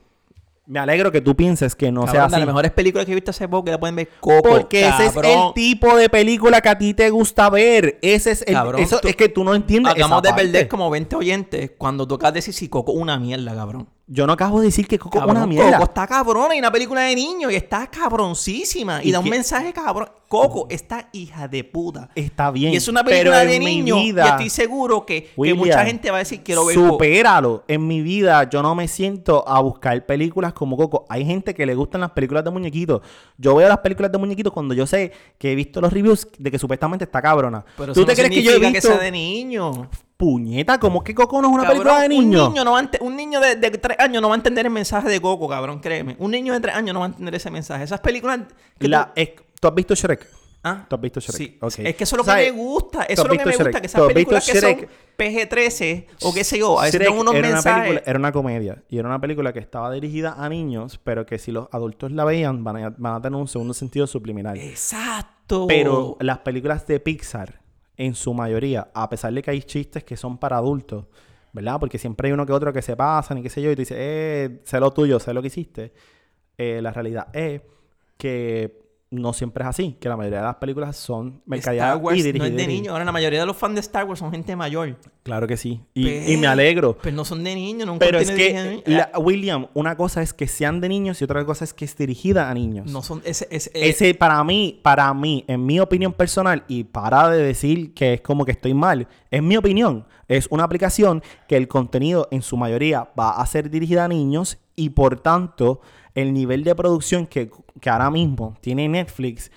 Me 0.65 0.79
alegro 0.79 1.11
que 1.11 1.19
tú 1.19 1.35
pienses 1.35 1.75
que 1.75 1.91
no 1.91 2.01
Cabrón, 2.05 2.11
sea 2.13 2.21
de 2.21 2.27
así. 2.27 2.39
las 2.39 2.47
mejores 2.47 2.71
películas 2.71 3.05
que 3.05 3.11
he 3.11 3.15
visto 3.15 3.31
hace 3.31 3.49
poco 3.49 3.65
que 3.65 3.71
la 3.71 3.79
pueden 3.81 3.97
ver 3.97 4.07
Coco. 4.21 4.47
Porque 4.49 4.87
ese 4.87 5.07
es 5.07 5.15
el 5.17 5.53
tipo 5.53 5.93
de 5.97 6.07
película 6.09 6.61
que 6.61 6.69
a 6.69 6.77
ti 6.77 6.93
te 6.93 7.09
gusta 7.09 7.49
ver. 7.49 7.99
Ese 8.01 8.31
es 8.31 8.43
el. 8.47 8.53
Cabrón, 8.53 8.81
eso 8.81 8.99
tú- 9.01 9.09
es 9.09 9.15
que 9.17 9.27
tú 9.27 9.43
no 9.43 9.55
entiendes. 9.55 9.91
Acabamos 9.93 10.23
esa 10.23 10.33
de 10.35 10.41
perder 10.41 10.67
como 10.69 10.89
20 10.89 11.17
oyentes 11.17 11.71
cuando 11.77 12.07
tocas 12.07 12.33
decir 12.33 12.53
si 12.53 12.69
Coco 12.69 12.93
una 12.93 13.19
mierda, 13.19 13.53
cabrón. 13.53 13.89
Yo 14.05 14.27
no 14.27 14.33
acabo 14.33 14.59
de 14.59 14.65
decir 14.65 14.85
que 14.85 14.99
Coco 14.99 15.17
es 15.17 15.25
una 15.25 15.47
mierda. 15.47 15.71
Coco 15.71 15.83
está 15.85 16.05
cabrona 16.05 16.53
y 16.55 16.59
una 16.59 16.71
película 16.71 17.01
de 17.01 17.15
niños 17.15 17.51
y 17.53 17.55
está 17.55 17.87
cabroncísima. 17.87 19.01
Y, 19.01 19.09
¿Y 19.09 19.11
da 19.13 19.19
un 19.19 19.29
mensaje 19.29 19.71
cabrón. 19.71 20.09
Coco 20.27 20.67
está 20.69 21.09
hija 21.13 21.47
de 21.47 21.63
puta. 21.63 22.09
Está 22.15 22.51
bien. 22.51 22.73
Y 22.73 22.75
es 22.75 22.87
una 22.87 23.03
película 23.03 23.45
de 23.45 23.59
niños. 23.59 23.99
Y 24.03 24.09
estoy 24.09 24.49
seguro 24.49 25.05
que, 25.05 25.31
que 25.41 25.53
mucha 25.53 25.85
gente 25.85 26.11
va 26.11 26.17
a 26.17 26.19
decir 26.19 26.41
quiero 26.43 26.65
ver 26.65 26.75
Coco. 26.75 26.89
Supéralo. 26.89 27.63
En 27.67 27.87
mi 27.87 28.01
vida 28.01 28.49
yo 28.49 28.61
no 28.61 28.75
me 28.75 28.89
siento 28.89 29.47
a 29.47 29.61
buscar 29.61 30.05
películas 30.05 30.51
como 30.51 30.75
Coco. 30.75 31.05
Hay 31.07 31.25
gente 31.25 31.53
que 31.53 31.65
le 31.65 31.73
gustan 31.73 32.01
las 32.01 32.11
películas 32.11 32.43
de 32.43 32.49
muñequitos. 32.49 33.01
Yo 33.37 33.55
veo 33.55 33.69
las 33.69 33.77
películas 33.77 34.11
de 34.11 34.17
muñequitos 34.17 34.51
cuando 34.51 34.73
yo 34.73 34.85
sé 34.85 35.13
que 35.37 35.53
he 35.53 35.55
visto 35.55 35.79
los 35.79 35.93
reviews 35.93 36.27
de 36.37 36.51
que 36.51 36.59
supuestamente 36.59 37.05
está 37.05 37.21
cabrona. 37.21 37.63
Pero 37.77 37.93
¿Tú 37.93 38.01
eso 38.01 38.07
te 38.07 38.11
no 38.11 38.15
crees 38.17 38.29
que 38.31 38.43
yo 38.43 38.51
he 38.51 38.59
visto 38.59 38.73
que 38.73 38.81
sea 38.81 38.97
de 38.97 39.11
niño. 39.11 39.89
Puñeta? 40.23 40.79
¿Cómo 40.79 41.03
que 41.03 41.13
Coco 41.13 41.41
no 41.41 41.49
es 41.49 41.53
una 41.53 41.63
Cabrón, 41.63 41.83
película 41.83 42.01
de 42.01 42.09
niños? 42.09 42.47
Un 42.47 42.53
niño, 42.53 42.63
no 42.63 42.71
va 42.73 42.89
un 43.01 43.15
niño 43.15 43.39
de, 43.41 43.55
de 43.57 43.71
3 43.71 43.99
años 43.99 44.21
no 44.21 44.29
va 44.29 44.35
a 44.35 44.37
entender 44.37 44.65
el 44.65 44.71
mensaje 44.71 45.09
de 45.09 45.19
Coco, 45.19 45.47
cabrón, 45.49 45.79
créeme. 45.79 46.15
Un 46.19 46.31
niño 46.31 46.53
de 46.53 46.59
3 46.59 46.75
años 46.75 46.93
no 46.93 47.01
va 47.01 47.07
a 47.07 47.09
entender 47.09 47.35
ese 47.35 47.51
mensaje. 47.51 47.83
Esas 47.83 47.99
películas... 47.99 48.39
que 48.79 48.87
La- 48.87 49.05
tú- 49.07 49.11
es- 49.21 49.31
¿Tú 49.59 49.67
has 49.67 49.75
visto 49.75 49.95
Shrek? 49.95 50.27
¿Ah? 50.65 50.85
¿Tú 50.89 50.95
has 50.95 51.01
visto 51.01 51.19
Shrek? 51.19 51.35
Sí. 51.37 51.57
Ok. 51.61 51.73
Es 51.79 51.95
que 51.95 52.03
eso 52.05 52.15
es 52.15 52.25
lo 52.25 52.33
que 52.33 52.39
me 52.39 52.51
gusta. 52.51 52.99
¿Tú 52.99 53.05
Eso 53.09 53.21
es 53.23 53.27
lo 53.27 53.37
que 53.37 53.45
me 53.45 53.51
Shrek? 53.51 53.57
gusta. 53.67 53.81
Que 53.81 53.87
¿Tú 53.87 53.97
esas 53.97 54.07
películas 54.13 54.45
que 54.45 54.59
son 54.61 54.69
Shrek? 54.71 54.89
PG-13 55.17 56.05
o 56.23 56.33
qué 56.33 56.43
sé 56.43 56.57
yo, 56.59 56.79
a 56.79 56.83
veces 56.85 56.99
Shrek 57.01 57.13
unos 57.13 57.33
era 57.35 57.47
una, 57.47 57.55
mensajes. 57.55 57.83
película, 57.83 58.03
era 58.09 58.19
una 58.19 58.31
comedia 58.31 58.83
y 58.89 58.97
era 58.97 59.07
una 59.07 59.19
película 59.21 59.53
que 59.53 59.59
estaba 59.59 59.91
dirigida 59.91 60.35
a 60.37 60.49
niños, 60.49 60.99
pero 61.03 61.25
que 61.25 61.37
si 61.37 61.51
los 61.51 61.67
adultos 61.71 62.11
la 62.11 62.25
veían 62.25 62.63
van 62.63 62.77
a, 62.77 62.93
van 62.97 63.15
a 63.15 63.21
tener 63.21 63.39
un 63.39 63.47
segundo 63.47 63.73
sentido 63.73 64.07
subliminal. 64.07 64.57
Exacto. 64.57 65.67
Pero 65.67 66.17
las 66.19 66.39
películas 66.39 66.87
de 66.87 66.99
Pixar, 66.99 67.61
en 67.97 68.15
su 68.15 68.33
mayoría, 68.33 68.89
a 68.93 69.09
pesar 69.09 69.33
de 69.33 69.41
que 69.41 69.51
hay 69.51 69.61
chistes 69.63 70.03
que 70.03 70.17
son 70.17 70.37
para 70.37 70.57
adultos, 70.57 71.05
¿verdad? 71.51 71.79
Porque 71.79 71.97
siempre 71.97 72.27
hay 72.27 72.33
uno 72.33 72.45
que 72.45 72.53
otro 72.53 72.73
que 72.73 72.81
se 72.81 72.95
pasan 72.95 73.37
y 73.37 73.43
qué 73.43 73.49
sé 73.49 73.61
yo, 73.61 73.71
y 73.71 73.75
te 73.75 73.83
dice, 73.83 73.95
eh, 73.97 74.61
sé 74.63 74.79
lo 74.79 74.91
tuyo, 74.91 75.19
sé 75.19 75.33
lo 75.33 75.41
que 75.41 75.47
hiciste. 75.47 75.93
Eh, 76.57 76.81
la 76.81 76.91
realidad 76.91 77.27
es 77.33 77.61
que 78.17 78.82
no 79.13 79.31
siempre 79.33 79.63
es 79.63 79.69
así, 79.69 79.95
que 79.99 80.09
la 80.09 80.17
mayoría 80.17 80.39
de 80.39 80.45
las 80.45 80.55
películas 80.55 80.97
son 80.97 81.27
Star 81.27 81.41
mercadeadas 81.45 82.01
Wars 82.01 82.17
y 82.17 82.19
no 82.21 82.25
dirigidas. 82.25 82.49
es 82.51 82.57
de 82.57 82.67
niños. 82.67 82.91
Ahora, 82.91 83.05
la 83.05 83.11
mayoría 83.11 83.39
de 83.41 83.45
los 83.45 83.55
fans 83.55 83.75
de 83.75 83.81
Star 83.81 84.05
Wars 84.05 84.19
son 84.19 84.31
gente 84.31 84.55
mayor. 84.55 84.97
Claro 85.23 85.47
que 85.47 85.55
sí. 85.55 85.79
Y, 85.93 86.05
Pe- 86.05 86.31
y 86.33 86.37
me 86.37 86.47
alegro. 86.47 86.97
Pero 87.01 87.15
no 87.15 87.23
son 87.23 87.43
de 87.43 87.53
niños. 87.55 87.85
No 87.85 87.99
Pero 87.99 88.17
es 88.19 88.31
que, 88.31 88.81
la- 88.87 89.11
William, 89.19 89.67
una 89.73 89.95
cosa 89.95 90.21
es 90.21 90.33
que 90.33 90.47
sean 90.47 90.81
de 90.81 90.89
niños 90.89 91.21
y 91.21 91.23
otra 91.25 91.45
cosa 91.45 91.63
es 91.63 91.73
que 91.73 91.85
es 91.85 91.95
dirigida 91.95 92.49
a 92.49 92.53
niños. 92.53 92.91
No 92.91 93.01
son... 93.03 93.21
Ese, 93.23 93.47
ese, 93.51 93.69
eh, 93.75 93.89
Ese 93.89 94.13
para 94.15 94.43
mí, 94.43 94.79
para 94.83 95.13
mí, 95.13 95.45
en 95.47 95.65
mi 95.65 95.79
opinión 95.79 96.11
personal, 96.13 96.63
y 96.67 96.83
para 96.83 97.29
de 97.29 97.41
decir 97.43 97.93
que 97.93 98.13
es 98.15 98.21
como 98.21 98.45
que 98.45 98.51
estoy 98.53 98.73
mal, 98.73 99.07
es 99.29 99.43
mi 99.43 99.55
opinión. 99.57 100.05
Es 100.27 100.47
una 100.49 100.63
aplicación 100.63 101.21
que 101.47 101.55
el 101.57 101.67
contenido 101.67 102.27
en 102.31 102.41
su 102.41 102.57
mayoría 102.57 103.09
va 103.19 103.31
a 103.41 103.45
ser 103.45 103.69
dirigida 103.69 104.05
a 104.05 104.07
niños 104.07 104.57
y 104.75 104.89
por 104.89 105.19
tanto 105.19 105.81
el 106.15 106.33
nivel 106.33 106.63
de 106.63 106.73
producción 106.75 107.27
que, 107.27 107.49
que 107.83 107.89
ahora 107.89 108.09
mismo 108.09 108.55
tiene 108.61 108.87
Netflix, 108.87 109.51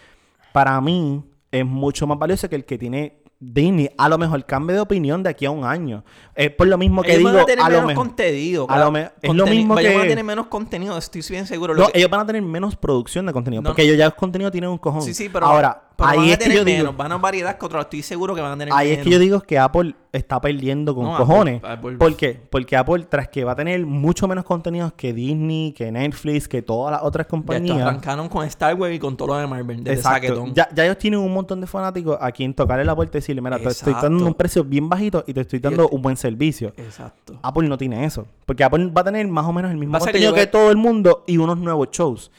para 0.53 0.81
mí 0.81 1.23
es 1.53 1.65
mucho 1.65 2.09
más 2.09 2.19
valioso 2.19 2.49
que 2.49 2.57
el 2.57 2.65
que 2.65 2.77
tiene 2.77 3.23
Disney. 3.39 3.89
A 3.97 4.09
lo 4.09 4.19
mejor 4.19 4.45
cambio 4.47 4.75
de 4.75 4.81
opinión 4.83 5.23
de 5.23 5.31
aquí 5.31 5.47
a 5.47 5.51
un 5.53 5.65
año. 5.65 6.03
Es 6.35 6.51
por 6.51 6.67
lo 6.67 6.77
mismo 6.77 7.03
que 7.03 7.11
ellos 7.15 7.19
digo, 7.21 7.33
van 7.35 7.41
a 7.43 7.45
tener 7.47 7.65
a 7.65 7.69
lo 7.69 7.71
menos 7.75 7.87
mejor... 7.87 8.07
contenido. 8.07 8.67
a 8.69 8.79
lo 8.81 8.91
me- 8.91 9.11
es 9.23 9.33
lo 9.35 9.47
mismo 9.47 9.79
Ellos 9.79 9.93
van 9.93 10.01
a 10.01 10.03
que- 10.05 10.09
tener 10.09 10.25
menos 10.25 10.47
contenido, 10.49 10.99
estoy 10.99 11.23
bien 11.31 11.47
seguro. 11.47 11.73
Lo 11.75 11.83
No, 11.85 11.89
que- 11.89 11.99
ellos 11.99 12.11
van 12.11 12.21
a 12.23 12.27
tener 12.27 12.43
menos 12.43 12.75
producción 12.75 13.27
de 13.27 13.33
contenido. 13.33 13.63
No, 13.63 13.69
porque 13.71 13.83
no. 13.83 13.87
ellos 13.87 13.99
ya 13.99 14.07
el 14.07 14.15
contenido 14.17 14.51
tienen 14.51 14.71
un 14.71 14.79
cojón. 14.79 15.03
Sí, 15.03 15.15
sí, 15.15 15.29
pero, 15.33 15.47
Ahora, 15.47 15.86
pero 15.97 16.11
ahí 16.11 16.19
van 16.19 16.27
a 16.29 16.33
es 16.33 16.39
que 16.39 16.45
tener 16.45 16.59
yo 16.59 16.65
digo... 16.65 16.79
menos, 16.79 16.97
van 16.97 17.13
a 17.13 17.17
variedad 17.19 17.57
que 17.59 17.65
otros. 17.67 17.83
Estoy 17.85 18.03
seguro 18.03 18.35
que 18.35 18.41
van 18.43 18.53
a 18.53 18.59
tener 18.59 18.75
Ahí 18.75 18.89
menos. 18.89 18.99
es 18.99 19.05
que 19.05 19.11
yo 19.11 19.19
digo 19.19 19.41
que 19.41 19.59
Apple 19.59 19.95
está 20.13 20.41
perdiendo 20.41 20.95
con 20.95 21.05
No, 21.05 21.17
cojones. 21.17 21.63
Apple- 21.65 21.97
¿Por 21.97 22.17
qué? 22.17 22.41
Porque 22.51 22.77
Apple, 22.77 23.05
tras 23.09 23.29
que 23.29 23.45
va 23.45 23.53
a 23.53 23.57
tener 23.57 23.85
mucho 23.87 24.29
menos 24.29 24.45
contenidos 24.45 24.93
que 24.95 25.13
Disney, 25.13 25.73
que 25.73 25.91
Netflix, 25.93 26.49
que 26.49 26.63
todas 26.63 26.93
las 26.93 27.03
otras 27.03 27.27
Ya 27.27 27.29
compañías. 27.31 27.81
arrancaron 27.81 28.29
con 28.29 28.45
Star 28.47 28.75
Wars 28.75 28.95
y 28.95 28.99
con 28.99 29.17
todo 29.17 29.29
lo 29.29 29.35
de 29.37 29.47
Marvel. 29.47 29.83
Desde 29.85 29.99
Exacto. 29.99 30.45
Ya, 30.55 30.69
ya 30.75 30.85
ellos 30.85 30.99
tienen 30.99 31.21
un 31.21 31.33
montón 31.33 31.61
de 31.61 31.67
fanáticos 31.67 32.17
a 32.21 32.31
quien 32.33 32.53
tocarle 32.55 32.85
la 32.85 32.95
puerta 32.95 33.17
y 33.17 33.21
decirle, 33.21 33.41
mira, 33.43 33.59
te 33.59 33.69
estoy 33.69 33.95
dando 33.95 34.27
un 34.27 34.35
precio 34.35 34.65
bien 34.65 34.89
bajito 34.89 35.25
y 35.27 35.33
te 35.35 35.41
estoy 35.43 35.59
dando 35.61 35.89
un 35.89 36.03
buen 36.03 36.17
servicio. 36.17 36.73
Exacto. 36.77 37.39
Apple 37.43 37.69
no 37.69 37.79
tiene 37.79 38.05
eso. 38.05 38.27
Porque 38.45 38.65
Apple 38.65 38.87
va 38.95 39.01
a 39.01 39.05
tener 39.05 39.27
más 39.29 39.47
o 39.47 39.53
menos 39.53 39.71
el 39.71 39.77
mismo 39.77 39.95
que 39.99 40.01
contenido 40.05 40.31
yo 40.31 40.35
que, 40.35 40.47
todo 40.47 40.71
el 40.71 40.77
mundo 40.77 41.25
y 41.27 41.39
unos 41.39 41.59
nuevos 41.59 41.89
shows. 41.91 42.31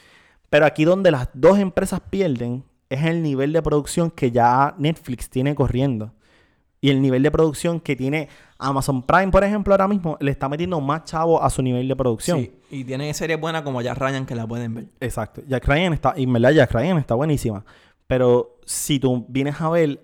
Pero 0.50 0.64
aquí 0.64 0.84
donde 0.84 1.10
las 1.10 1.28
dos 1.34 1.58
empresas 1.58 2.00
pierden 2.08 2.64
es 2.88 3.04
el 3.04 3.22
nivel 3.22 3.52
de 3.52 3.62
producción 3.62 4.10
que 4.10 4.30
ya 4.30 4.74
Netflix 4.78 5.28
tiene 5.28 5.54
corriendo. 5.54 6.12
Y 6.80 6.90
el 6.90 7.02
nivel 7.02 7.24
de 7.24 7.30
producción 7.30 7.80
que 7.80 7.96
tiene 7.96 8.28
Amazon 8.56 9.02
Prime, 9.02 9.28
por 9.28 9.42
ejemplo, 9.42 9.74
ahora 9.74 9.88
mismo 9.88 10.16
le 10.20 10.30
está 10.30 10.48
metiendo 10.48 10.80
más 10.80 11.04
chavo 11.04 11.42
a 11.42 11.50
su 11.50 11.60
nivel 11.60 11.88
de 11.88 11.96
producción. 11.96 12.38
Sí, 12.38 12.52
y 12.70 12.84
tienen 12.84 13.12
series 13.14 13.40
buenas 13.40 13.62
como 13.62 13.82
ya 13.82 13.94
Ryan 13.94 14.24
que 14.24 14.36
la 14.36 14.46
pueden 14.46 14.74
ver. 14.74 14.86
Exacto. 15.00 15.42
Jack 15.48 15.66
Ryan 15.66 15.92
está, 15.92 16.14
y 16.16 16.22
en 16.22 16.32
verdad 16.32 16.52
Jack 16.52 16.72
Ryan 16.72 16.98
está 16.98 17.16
buenísima. 17.16 17.64
Pero 18.06 18.60
si 18.64 19.00
tú 19.00 19.26
vienes 19.28 19.60
a 19.60 19.68
ver, 19.70 20.00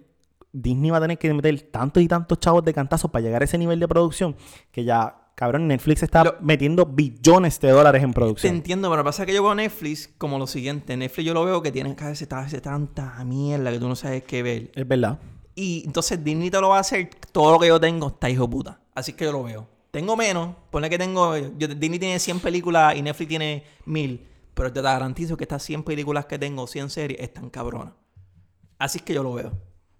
Disney 0.52 0.90
va 0.90 0.98
a 0.98 1.00
tener 1.00 1.18
que 1.18 1.32
meter 1.32 1.60
tantos 1.62 2.02
y 2.02 2.08
tantos 2.08 2.38
chavos 2.40 2.64
de 2.64 2.74
cantazos 2.74 3.10
para 3.10 3.24
llegar 3.24 3.42
a 3.42 3.44
ese 3.44 3.56
nivel 3.56 3.78
de 3.78 3.88
producción 3.88 4.36
que 4.72 4.84
ya, 4.84 5.23
cabrón, 5.34 5.68
Netflix 5.68 6.02
está 6.02 6.24
Lo- 6.24 6.36
metiendo 6.40 6.86
billones 6.86 7.60
de 7.60 7.70
dólares 7.70 8.02
en 8.02 8.10
Te 8.10 8.14
producción. 8.14 8.54
entiendo, 8.54 8.88
pero 8.88 8.98
lo 8.98 9.02
que 9.04 9.08
pasa 9.08 9.22
es 9.22 9.26
que 9.26 9.34
yo 9.34 9.42
veo 9.42 9.54
Netflix 9.54 10.08
como 10.18 10.38
lo 10.38 10.46
siguiente. 10.46 10.96
Netflix 10.96 11.26
yo 11.26 11.34
lo 11.34 11.44
veo 11.44 11.62
que 11.62 11.72
tiene 11.72 11.94
que 11.96 12.04
hacer 12.04 12.28
hace 12.34 12.60
tanta 12.60 13.22
mierda 13.24 13.70
que 13.70 13.78
tú 13.78 13.88
no 13.88 13.96
sabes 13.96 14.22
qué 14.24 14.42
ver. 14.42 14.70
Es 14.74 14.86
verdad. 14.86 15.18
Y 15.54 15.82
entonces 15.86 16.22
Disney 16.24 16.50
te 16.50 16.60
lo 16.60 16.70
va 16.70 16.78
a 16.78 16.80
hacer. 16.80 17.10
Todo 17.32 17.52
lo 17.52 17.58
que 17.58 17.68
yo 17.68 17.78
tengo 17.80 18.08
está 18.08 18.28
hijo 18.30 18.48
puta. 18.50 18.80
Así 18.94 19.12
que 19.12 19.24
yo 19.24 19.32
lo 19.32 19.42
veo. 19.44 19.68
Tengo 19.90 20.16
menos. 20.16 20.56
Ponle 20.70 20.90
que 20.90 20.98
tengo. 20.98 21.36
yo- 21.36 21.68
Disney 21.68 21.98
tiene 21.98 22.18
100 22.18 22.40
películas 22.40 22.96
y 22.96 23.02
Netflix 23.02 23.28
tiene 23.28 23.64
1000. 23.86 24.26
Pero 24.54 24.72
te 24.72 24.82
garantizo 24.82 25.36
que 25.36 25.44
estas 25.44 25.62
100 25.62 25.82
películas 25.84 26.26
que 26.26 26.38
tengo, 26.38 26.66
100 26.66 26.90
series, 26.90 27.20
están 27.20 27.50
cabronas. 27.50 27.92
Así 28.78 28.98
es 28.98 29.04
que 29.04 29.14
yo 29.14 29.22
lo 29.22 29.32
veo. 29.34 29.52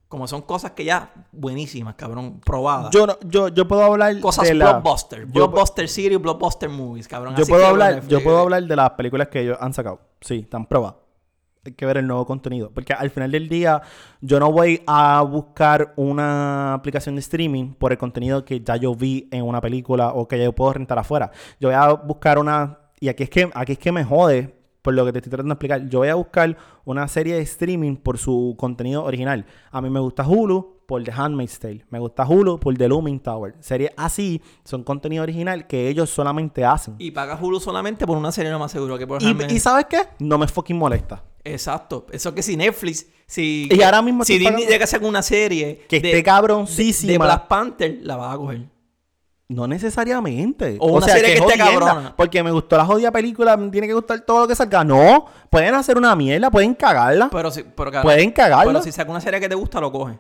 Como 0.09 0.29
son 0.29 0.43
cosas 0.43 0.73
que 0.73 0.85
ya 0.85 1.13
buenísimas, 1.33 1.95
cabrón. 1.97 2.41
Probadas. 2.45 2.91
Yo, 2.93 3.07
no- 3.07 3.19
yo, 3.27 3.49
yo 3.49 3.67
puedo 3.67 3.83
hablar 3.83 4.21
cosas 4.21 4.47
de 4.47 4.55
la... 4.55 4.73
blockbuster. 4.75 5.27
Blockbuster 5.27 5.89
series, 5.89 6.21
blockbuster 6.21 6.69
movies, 6.69 7.09
cabrón. 7.09 7.35
Yo 7.35 7.43
Así 7.43 7.51
puedo 7.51 7.63
que 7.65 7.69
hablar, 7.69 8.07
yo 8.07 8.23
puedo 8.23 8.39
hablar 8.39 8.63
de 8.63 8.77
las 8.77 8.91
películas 8.91 9.29
que 9.29 9.41
ellos 9.41 9.59
han 9.61 9.73
sacado. 9.73 10.01
Sí, 10.21 10.41
están 10.41 10.67
probadas. 10.67 10.97
Hay 11.67 11.73
que 11.73 11.87
ver 11.87 11.97
el 11.97 12.07
nuevo 12.07 12.27
contenido. 12.27 12.71
Porque 12.73 12.93
al 12.93 13.09
final 13.11 13.31
del 13.31 13.49
día, 13.49 13.81
yo 14.21 14.39
no 14.39 14.53
voy 14.53 14.83
a 14.87 15.23
buscar 15.23 15.95
una 15.97 16.75
aplicación 16.75 17.15
de 17.17 17.21
streaming 17.21 17.73
por 17.73 17.91
el 17.91 17.99
contenido 17.99 18.45
que 18.45 18.61
ya 18.61 18.77
yo 18.77 18.95
vi 18.95 19.29
en 19.33 19.43
una 19.43 19.61
película 19.63 20.13
o 20.13 20.29
que 20.29 20.43
yo 20.45 20.53
puedo 20.53 20.75
rentar 20.75 20.99
afuera. 20.99 21.31
Yo 21.59 21.69
voy 21.71 21.77
a 21.77 21.89
buscar 21.95 22.39
una. 22.39 22.79
Y 23.01 23.09
aquí 23.09 23.23
es 23.25 23.31
que, 23.31 23.51
aquí 23.55 23.73
es 23.73 23.79
que 23.79 23.91
me 23.93 24.05
jode 24.05 24.55
por 24.85 24.93
lo 24.93 25.07
que 25.07 25.13
te 25.13 25.19
estoy 25.21 25.31
tratando 25.31 25.55
de 25.55 25.55
explicar. 25.55 25.89
Yo 25.89 26.01
voy 26.01 26.09
a 26.09 26.15
buscar 26.15 26.59
una 26.85 27.09
serie 27.09 27.37
de 27.37 27.41
streaming 27.41 27.97
por 27.97 28.19
su 28.19 28.55
contenido 28.59 29.03
original. 29.03 29.47
A 29.71 29.81
mí 29.81 29.89
me 29.89 29.99
gusta 29.99 30.29
Hulu 30.29 30.83
por 30.87 31.03
The 31.03 31.11
Handmaid's 31.11 31.59
Tale. 31.59 31.87
Me 31.89 31.99
gusta 31.99 32.27
Hulu 32.29 32.61
por 32.61 32.77
The 32.77 32.87
Looming 32.87 33.19
Tower. 33.21 33.55
Series 33.61 33.91
así 33.97 34.43
son 34.63 34.85
contenido 34.85 35.23
original 35.23 35.67
que 35.67 35.89
ellos 35.89 36.11
solamente 36.11 36.67
hacen. 36.67 36.97
Y 36.99 37.13
pagas 37.13 37.41
Hulu 37.41 37.61
solamente 37.61 38.07
por 38.07 38.19
una 38.19 38.31
serie 38.31 38.51
no 38.51 38.59
más 38.59 38.73
seguro 38.73 38.99
que 38.99 39.07
por 39.07 39.23
Y, 39.23 39.27
Handmaid's- 39.27 39.53
y 39.53 39.59
¿sabes 39.59 39.87
qué? 39.89 40.01
No 40.19 40.37
me 40.37 40.47
fucking 40.47 40.77
molesta. 40.77 41.25
Exacto. 41.45 42.05
Eso 42.13 42.35
que 42.35 42.43
si 42.43 42.55
Netflix, 42.59 43.07
si, 43.27 43.71
Y 43.73 43.81
ahora 43.83 44.03
mismo 44.03 44.23
si 44.25 44.39
Disney 44.39 44.67
llega 44.67 44.83
a 44.83 44.85
hacer 44.85 45.03
una 45.03 45.23
serie 45.23 45.87
Que 45.89 46.01
de, 46.01 46.11
esté 46.11 46.23
cabroncísima. 46.23 47.13
de 47.13 47.19
Black 47.19 47.49
Panther, 47.49 47.99
la 48.03 48.17
vas 48.17 48.35
a 48.35 48.37
coger. 48.37 48.74
No 49.49 49.67
necesariamente. 49.67 50.79
O 50.81 50.93
una 50.97 51.07
serie 51.07 51.35
que 51.35 51.39
esté 51.41 51.59
jodienda, 51.59 51.65
cabrona. 51.87 52.15
Porque 52.17 52.43
me 52.43 52.51
gustó 52.51 52.77
la 52.79 52.87
jodida 52.87 53.13
película, 53.13 53.57
me 53.57 53.69
tiene 53.71 53.87
que 53.87 53.93
gustar 53.95 54.21
todo 54.21 54.41
lo 54.41 54.49
que 54.49 54.55
salga. 54.55 54.85
No, 54.85 55.27
pueden 55.51 55.75
hacer 55.75 55.99
una 55.99 56.17
mierda, 56.17 56.51
pueden 56.51 56.75
cagarla. 56.75 57.29
Pero 57.31 57.51
si, 57.51 57.63
pero, 57.63 57.91
cabrón, 57.91 58.03
Pueden 58.03 58.31
cagarla. 58.31 58.73
Pero 58.73 58.83
si 58.83 58.91
saca 58.91 59.11
una 59.11 59.21
serie 59.21 59.41
que 59.41 59.49
te 59.49 59.55
gusta, 59.55 59.81
lo 59.81 59.93
coge. 59.93 60.19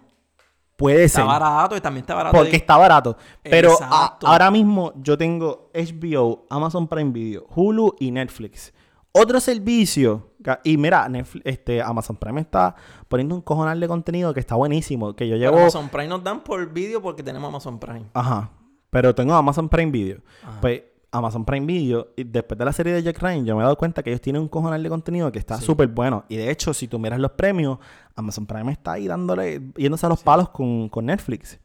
Puede 0.76 1.04
Está 1.04 1.20
ser. 1.20 1.26
barato 1.28 1.76
y 1.76 1.80
también 1.80 2.02
está 2.02 2.14
barato. 2.14 2.36
Porque 2.36 2.56
está 2.56 2.76
barato. 2.76 3.16
Pero 3.42 3.78
a- 3.80 4.18
ahora 4.24 4.50
mismo 4.50 4.92
yo 4.96 5.16
tengo 5.16 5.70
HBO, 5.72 6.46
Amazon 6.50 6.88
Prime 6.88 7.12
Video, 7.12 7.46
Hulu 7.54 7.94
y 8.00 8.10
Netflix. 8.10 8.72
Otro 9.12 9.38
servicio. 9.40 10.32
Y 10.64 10.76
mira, 10.76 11.08
Netflix- 11.08 11.46
este, 11.46 11.80
Amazon 11.80 12.16
Prime 12.16 12.40
está 12.40 12.74
poniendo 13.08 13.36
un 13.36 13.40
cojonal 13.40 13.78
de 13.78 13.86
contenido 13.88 14.34
que 14.34 14.40
está 14.40 14.56
buenísimo. 14.56 15.14
Que 15.14 15.28
yo 15.28 15.36
Pero 15.36 15.50
llevo. 15.52 15.58
Amazon 15.62 15.88
Prime 15.88 16.08
nos 16.08 16.24
dan 16.24 16.40
por 16.42 16.68
vídeo 16.72 17.00
porque 17.00 17.22
tenemos 17.22 17.48
Amazon 17.48 17.78
Prime. 17.78 18.06
Ajá. 18.12 18.50
Pero 18.94 19.14
tengo 19.14 19.34
Amazon 19.34 19.68
Prime 19.68 19.90
Video. 19.90 20.18
Ajá. 20.42 20.60
Pues 20.60 20.82
Amazon 21.10 21.44
Prime 21.44 21.66
Video, 21.66 22.08
y 22.16 22.24
después 22.24 22.58
de 22.58 22.64
la 22.64 22.72
serie 22.72 22.92
de 22.92 23.02
Jack 23.02 23.20
Ryan, 23.20 23.44
yo 23.44 23.54
me 23.56 23.62
he 23.62 23.64
dado 23.64 23.76
cuenta 23.76 24.02
que 24.02 24.10
ellos 24.10 24.20
tienen 24.20 24.42
un 24.42 24.48
cojonal 24.48 24.82
de 24.82 24.88
contenido 24.88 25.30
que 25.30 25.38
está 25.38 25.60
súper 25.60 25.88
bueno. 25.88 26.24
Y 26.28 26.36
de 26.36 26.50
hecho, 26.50 26.72
si 26.74 26.88
tú 26.88 26.98
miras 26.98 27.18
los 27.20 27.32
premios, 27.32 27.78
Amazon 28.16 28.46
Prime 28.46 28.72
está 28.72 28.92
ahí 28.92 29.06
dándole, 29.06 29.60
yéndose 29.76 30.06
a 30.06 30.08
los 30.08 30.22
palos 30.22 30.48
con, 30.48 30.88
con 30.88 31.06
Netflix. 31.06 31.58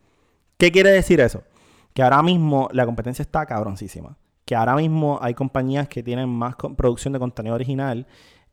¿Qué 0.58 0.72
quiere 0.72 0.92
decir 0.92 1.20
eso? 1.20 1.42
Que 1.94 2.04
ahora 2.04 2.22
mismo 2.22 2.70
la 2.74 2.86
competencia 2.86 3.24
está 3.24 3.46
cabroncísima. 3.46 4.18
Que 4.46 4.56
ahora 4.56 4.76
mismo 4.76 5.20
hay 5.22 5.34
compañías 5.34 5.88
que 5.88 6.04
tienen 6.04 6.30
más 6.30 6.56
producción 6.78 7.13
de 7.13 7.20
contenido 7.20 7.56
original, 7.56 8.06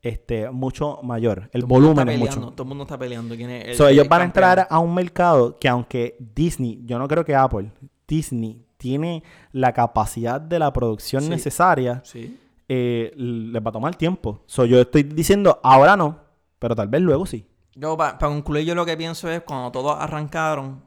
este, 0.02 0.50
mucho 0.50 1.00
mayor. 1.02 1.50
El 1.52 1.62
Todo 1.62 1.68
volumen 1.68 2.08
es 2.08 2.18
mucho. 2.18 2.40
Todo 2.52 2.62
el 2.62 2.68
mundo 2.68 2.84
está 2.84 2.98
peleando. 2.98 3.34
¿Quién 3.36 3.50
es 3.50 3.68
el- 3.68 3.74
So, 3.74 3.88
ellos 3.88 4.04
el 4.04 4.08
van 4.08 4.22
a 4.22 4.24
entrar 4.24 4.66
a 4.70 4.78
un 4.78 4.94
mercado 4.94 5.58
que 5.58 5.68
aunque 5.68 6.16
Disney, 6.34 6.80
yo 6.86 6.98
no 6.98 7.06
creo 7.06 7.24
que 7.24 7.34
Apple, 7.34 7.70
Disney 8.08 8.65
tiene 8.86 9.24
la 9.50 9.72
capacidad 9.72 10.40
de 10.40 10.58
la 10.60 10.72
producción 10.72 11.24
Sí. 11.24 11.28
necesaria, 11.28 12.00
Sí. 12.04 12.38
eh, 12.68 13.12
les 13.16 13.60
va 13.64 13.70
a 13.70 13.72
tomar 13.72 13.96
tiempo. 13.96 14.40
So, 14.46 14.64
yo 14.64 14.80
estoy 14.80 15.02
diciendo, 15.02 15.58
ahora 15.64 15.96
no, 15.96 16.18
pero 16.60 16.76
tal 16.76 16.86
vez 16.86 17.00
luego 17.00 17.26
sí. 17.26 17.44
Yo, 17.74 17.96
para 17.96 18.16
concluir, 18.18 18.64
yo 18.64 18.74
lo 18.76 18.86
que 18.86 18.96
pienso 18.96 19.28
es 19.28 19.42
cuando 19.42 19.72
todos 19.72 19.96
arrancaron, 19.98 20.82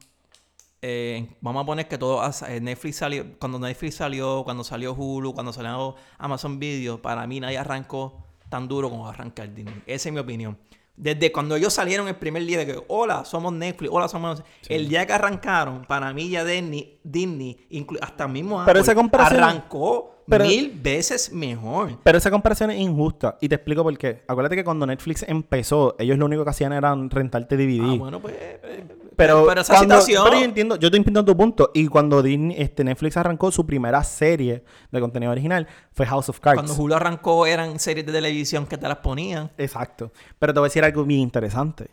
eh, 0.82 1.36
vamos 1.42 1.64
a 1.64 1.66
poner 1.66 1.88
que 1.90 1.98
todo 1.98 2.22
eh, 2.48 2.62
Netflix 2.62 2.96
salió, 2.96 3.26
cuando 3.38 3.60
Netflix 3.60 3.96
salió, 3.96 4.44
cuando 4.46 4.64
salió 4.64 4.94
Hulu, 4.94 5.34
cuando 5.34 5.52
salió 5.52 5.96
Amazon 6.18 6.58
Video, 6.58 7.02
para 7.02 7.28
mí 7.28 7.42
nadie 7.42 7.58
arrancó 7.58 8.24
tan 8.48 8.68
duro 8.70 8.90
como 8.90 9.08
arranca 9.08 9.44
el 9.44 9.54
Disney. 9.54 9.84
Esa 9.86 10.08
es 10.10 10.14
mi 10.14 10.20
opinión. 10.22 10.58
Desde 11.00 11.32
cuando 11.32 11.56
ellos 11.56 11.74
salieron 11.74 12.10
el 12.10 12.16
primer 12.18 12.46
día 12.46 12.58
de 12.58 12.66
que, 12.66 12.84
hola, 12.90 13.24
somos 13.24 13.54
Netflix, 13.54 13.90
hola, 13.94 14.10
somos... 14.10 14.44
El 14.68 14.90
día 14.90 15.06
que 15.08 15.14
arrancaron, 15.14 15.86
para 15.86 16.12
mí 16.14 16.30
ya 16.30 16.44
Disney, 16.44 17.00
Disney 17.06 17.58
hasta 18.02 18.28
mismo 18.28 18.58
Pero 18.66 18.72
Apple, 18.72 18.82
esa 18.82 18.96
comparación- 18.96 19.42
arrancó 19.44 20.18
pero- 20.28 20.44
mil 20.44 20.70
veces 20.84 21.32
mejor. 21.32 21.98
Pero 22.04 22.18
esa 22.18 22.30
comparación 22.30 22.72
es 22.72 22.80
injusta 22.82 23.38
y 23.40 23.48
te 23.48 23.56
explico 23.56 23.82
por 23.82 23.98
qué. 23.98 24.24
Acuérdate 24.28 24.58
que 24.58 24.64
cuando 24.66 24.86
Netflix 24.86 25.24
empezó, 25.26 25.96
ellos 26.00 26.18
lo 26.18 26.26
único 26.26 26.44
que 26.44 26.50
hacían 26.50 26.74
era 26.74 26.94
rentarte 27.10 27.56
DVD. 27.56 27.80
Ah, 27.82 27.96
bueno, 27.98 28.20
pues... 28.20 28.36
eh, 28.38 28.84
Pero, 29.20 29.46
pero 29.46 29.62
esa 29.62 29.76
cuando- 29.76 29.96
situación... 30.02 30.24
pero 30.26 30.40
yo 30.40 30.46
entiendo, 30.46 30.76
yo 30.78 30.90
te 30.90 30.98
entiendo 30.98 31.24
tu 31.26 31.36
punto. 31.36 31.72
Y 31.74 31.88
cuando 31.88 32.24
Disney, 32.24 32.56
este, 32.60 32.84
Netflix 32.84 33.18
arrancó 33.18 33.52
su 33.52 33.66
primera 33.66 34.04
serie 34.04 34.64
de 34.92 35.00
contenido 35.00 35.32
original, 35.32 35.68
fue 35.92 36.06
House 36.06 36.30
of 36.30 36.40
Cards. 36.40 36.56
Cuando 36.62 36.74
Hulu 36.82 36.96
arrancó 36.96 37.46
eran 37.46 37.80
series 37.80 38.06
de 38.06 38.14
televisión 38.14 38.66
que 38.66 38.78
te 38.78 38.88
las 38.88 38.98
ponían. 38.98 39.52
Exacto. 39.58 40.12
Pero 40.40 40.54
te 40.54 40.60
voy 40.60 40.68
a 40.68 40.70
decir 40.70 40.84
algo 40.84 41.04
bien 41.04 41.20
interesante. 41.22 41.90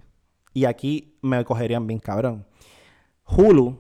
Y 0.55 0.65
aquí 0.65 1.19
me 1.21 1.45
cogerían 1.45 1.87
bien 1.87 1.99
cabrón. 2.01 2.47
Hulu, 3.27 3.79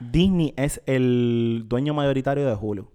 Disney 0.00 0.52
es 0.56 0.82
el 0.86 1.64
dueño 1.68 1.94
mayoritario 1.94 2.46
de 2.46 2.54
Hulu. 2.60 2.88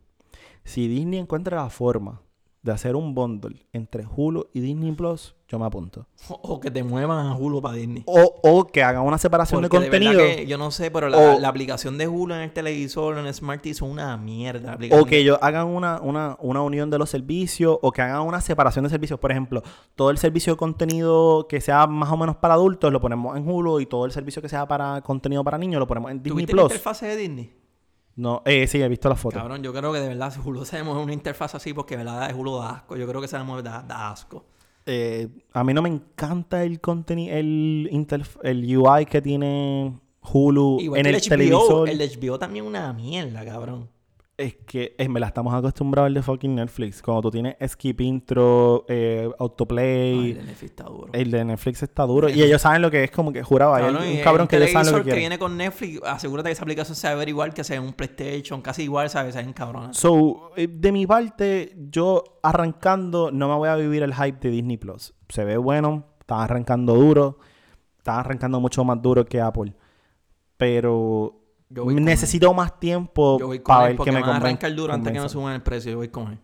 Si 0.64 0.88
Disney 0.88 1.20
encuentra 1.20 1.58
la 1.64 1.70
forma 1.70 2.22
de 2.68 2.74
hacer 2.74 2.96
un 2.96 3.16
bundle 3.16 3.66
entre 3.74 4.06
Hulu 4.06 4.48
y 4.54 4.60
Disney 4.60 4.92
Plus, 4.92 5.36
yo 5.48 5.58
me 5.58 5.66
apunto. 5.66 6.06
O, 6.30 6.34
o 6.44 6.60
que 6.60 6.70
te 6.70 6.84
muevan 6.84 7.26
a 7.26 7.36
Hulu 7.36 7.62
para 7.62 7.76
Disney. 7.76 8.04
O, 8.06 8.40
o 8.44 8.68
que 8.68 8.84
hagan 8.84 9.04
una 9.04 9.18
separación 9.18 9.62
Porque 9.62 9.78
de 9.80 9.84
de 9.86 9.90
contenido. 9.90 10.20
que 10.22 10.46
yo 10.46 10.58
no 10.58 10.70
sé, 10.72 10.92
pero 10.92 11.10
la, 11.10 11.18
O- 11.18 11.40
la 11.40 11.48
aplicación 11.48 11.98
de 11.98 12.08
Hulu 12.08 12.36
en 12.36 12.42
el 12.42 12.52
televisor 12.54 13.16
o 13.16 13.20
en 13.20 13.26
el 13.26 13.34
Smart 13.34 13.62
TV 13.62 13.72
es 13.72 13.82
una 13.82 14.16
mierda. 14.18 14.78
O 14.92 15.06
que 15.06 15.16
de- 15.16 15.22
ellos 15.22 15.40
hagan 15.42 15.68
una, 15.68 16.00
una, 16.02 16.38
una 16.42 16.62
unión 16.62 16.90
de 16.90 16.98
los 17.00 17.10
servicios 17.10 17.78
o 17.82 17.92
que 17.92 18.02
hagan 18.02 18.22
una 18.22 18.42
separación 18.42 18.84
de 18.84 18.90
servicios. 18.90 19.20
Por 19.20 19.32
ejemplo, 19.32 19.64
todo 19.96 20.12
el 20.12 20.18
servicio 20.18 20.54
de 20.54 20.58
contenido 20.58 21.48
que 21.48 21.62
sea 21.62 21.88
más 21.88 22.12
o 22.12 22.18
menos 22.18 22.36
para 22.36 22.54
adultos 22.54 22.92
lo 22.92 23.02
ponemos 23.02 23.36
en 23.38 23.48
Hulu 23.50 23.80
y 23.80 23.86
todo 23.86 24.06
el 24.06 24.12
servicio 24.12 24.42
que 24.42 24.50
sea 24.50 24.68
para 24.68 25.02
contenido 25.02 25.44
para 25.44 25.58
niños 25.58 25.80
lo 25.80 25.88
ponemos 25.88 26.12
en 26.12 26.18
Disney 26.22 26.46
¿Tuviste 26.46 26.54
la 26.56 26.62
Plus. 26.64 26.72
interfase 26.74 27.06
de 27.08 27.16
Disney? 27.16 27.54
No, 28.18 28.42
eh, 28.46 28.68
sí, 28.68 28.82
he 28.82 28.88
visto 28.90 29.08
la 29.10 29.16
foto. 29.16 29.38
Cabrón, 29.38 29.62
yo 29.64 29.72
creo 29.72 29.94
que 29.94 30.00
de 30.00 30.10
verdad 30.10 30.34
si 30.34 30.40
Hulu 30.44 30.66
se 30.66 30.84
mueve 30.84 31.02
una 31.02 31.14
interfaz 31.14 31.56
así 31.56 31.74
porque 31.74 31.96
de 31.96 32.04
verdad 32.04 32.28
de 32.28 32.34
Hulu 32.34 32.58
da 32.58 32.70
asco. 32.72 32.98
Yo 32.98 33.08
creo 33.08 33.22
que 33.22 33.28
se 33.28 33.38
mueve 33.44 33.62
da, 33.64 33.84
da 33.88 34.10
asco. 34.12 34.44
Eh, 34.86 35.28
a 35.54 35.64
mí 35.64 35.74
no 35.74 35.82
me 35.82 35.90
encanta 35.90 36.64
el 36.64 36.82
contenido, 36.82 37.36
el, 37.36 37.90
interf- 37.92 38.40
el 38.42 38.78
UI 38.78 39.06
que 39.06 39.22
tiene 39.22 40.00
Hulu 40.22 40.80
Igual 40.82 41.00
en 41.00 41.04
que 41.04 41.10
el, 41.10 41.16
el 41.16 41.22
HBO. 41.22 41.28
televisor. 41.30 41.90
El 41.90 42.00
HBO 42.00 42.40
también 42.40 42.66
es 42.66 42.70
una 42.70 42.92
mierda, 42.94 43.46
cabrón. 43.46 43.90
Es 44.40 44.56
que 44.68 44.94
es, 45.00 45.10
me 45.10 45.20
la 45.20 45.26
estamos 45.28 45.52
acostumbrados 45.52 46.06
al 46.10 46.14
de 46.14 46.22
fucking 46.22 46.54
Netflix. 46.54 47.02
Cuando 47.02 47.24
tú 47.24 47.32
tienes 47.32 47.56
skip 47.68 48.00
intro, 48.02 48.86
eh, 48.88 49.24
Ay, 49.26 49.34
autoplay. 49.40 50.30
el 50.30 50.36
de 50.36 50.44
Netflix 50.44 50.64
está 50.70 50.84
duro. 50.84 51.10
el 51.12 51.32
de 51.32 51.46
Netflix 51.46 51.82
está 51.84 52.04
duro. 52.04 52.30
Y 52.30 52.44
ellos 52.44 52.62
saben 52.62 52.84
lo 52.84 52.92
que 52.92 53.04
es 53.04 53.10
como 53.10 53.34
que 53.34 53.42
juraba. 53.42 53.78
hay 53.78 53.86
Cabrón, 53.86 54.04
un 54.08 54.18
cabrón 54.22 54.42
un 54.44 54.48
que 54.48 54.58
ellos 54.58 54.72
saben 54.72 54.92
lo 54.92 55.04
que 55.04 55.10
que 55.10 55.18
viene 55.18 55.40
con 55.40 55.58
Netflix, 55.58 56.04
asegúrate 56.06 56.50
que 56.50 56.54
esa 56.54 56.62
aplicación 56.62 56.96
sea 56.96 57.16
ver 57.16 57.30
igual 57.30 57.52
que 57.52 57.64
sea 57.64 57.78
en 57.78 57.84
un 57.84 57.94
PlayStation, 57.94 58.62
casi 58.62 58.84
igual, 58.84 59.10
¿sabes? 59.10 59.34
Sea 59.34 59.42
en 59.42 59.54
cabrón. 59.54 59.96
So, 59.96 60.52
eh, 60.56 60.68
de 60.70 60.92
mi 60.92 61.08
parte, 61.08 61.76
yo 61.90 62.24
arrancando, 62.44 63.32
no 63.32 63.50
me 63.50 63.56
voy 63.56 63.70
a 63.70 63.76
vivir 63.76 64.04
el 64.04 64.14
hype 64.14 64.38
de 64.40 64.52
Disney 64.52 64.78
Plus. 64.78 65.16
Se 65.30 65.46
ve 65.46 65.58
bueno, 65.58 66.06
está 66.20 66.44
arrancando 66.44 66.94
duro, 66.94 67.40
está 67.98 68.20
arrancando 68.20 68.60
mucho 68.60 68.84
más 68.84 69.02
duro 69.02 69.26
que 69.26 69.42
Apple. 69.42 69.74
Pero 70.58 71.42
Yo 71.70 71.84
voy 71.84 71.96
con 71.96 72.06
necesito 72.06 72.54
más 72.54 72.80
tiempo 72.80 73.38
Yo 73.40 73.48
voy 73.48 73.60
con 73.60 73.76
para 73.76 73.86
él 73.86 73.90
ver 73.90 73.98
porque 73.98 74.12
que 74.12 74.16
me 74.16 74.22
van 74.22 74.30
a 74.30 74.36
arrancar 74.38 74.74
duro 74.74 74.94
antes 74.94 75.12
que 75.12 75.18
convenza. 75.18 75.34
suban 75.34 75.54
el 75.54 75.62
precio. 75.62 75.92
Yo 75.92 75.98
voy 75.98 76.10
con 76.10 76.32
él. 76.32 76.40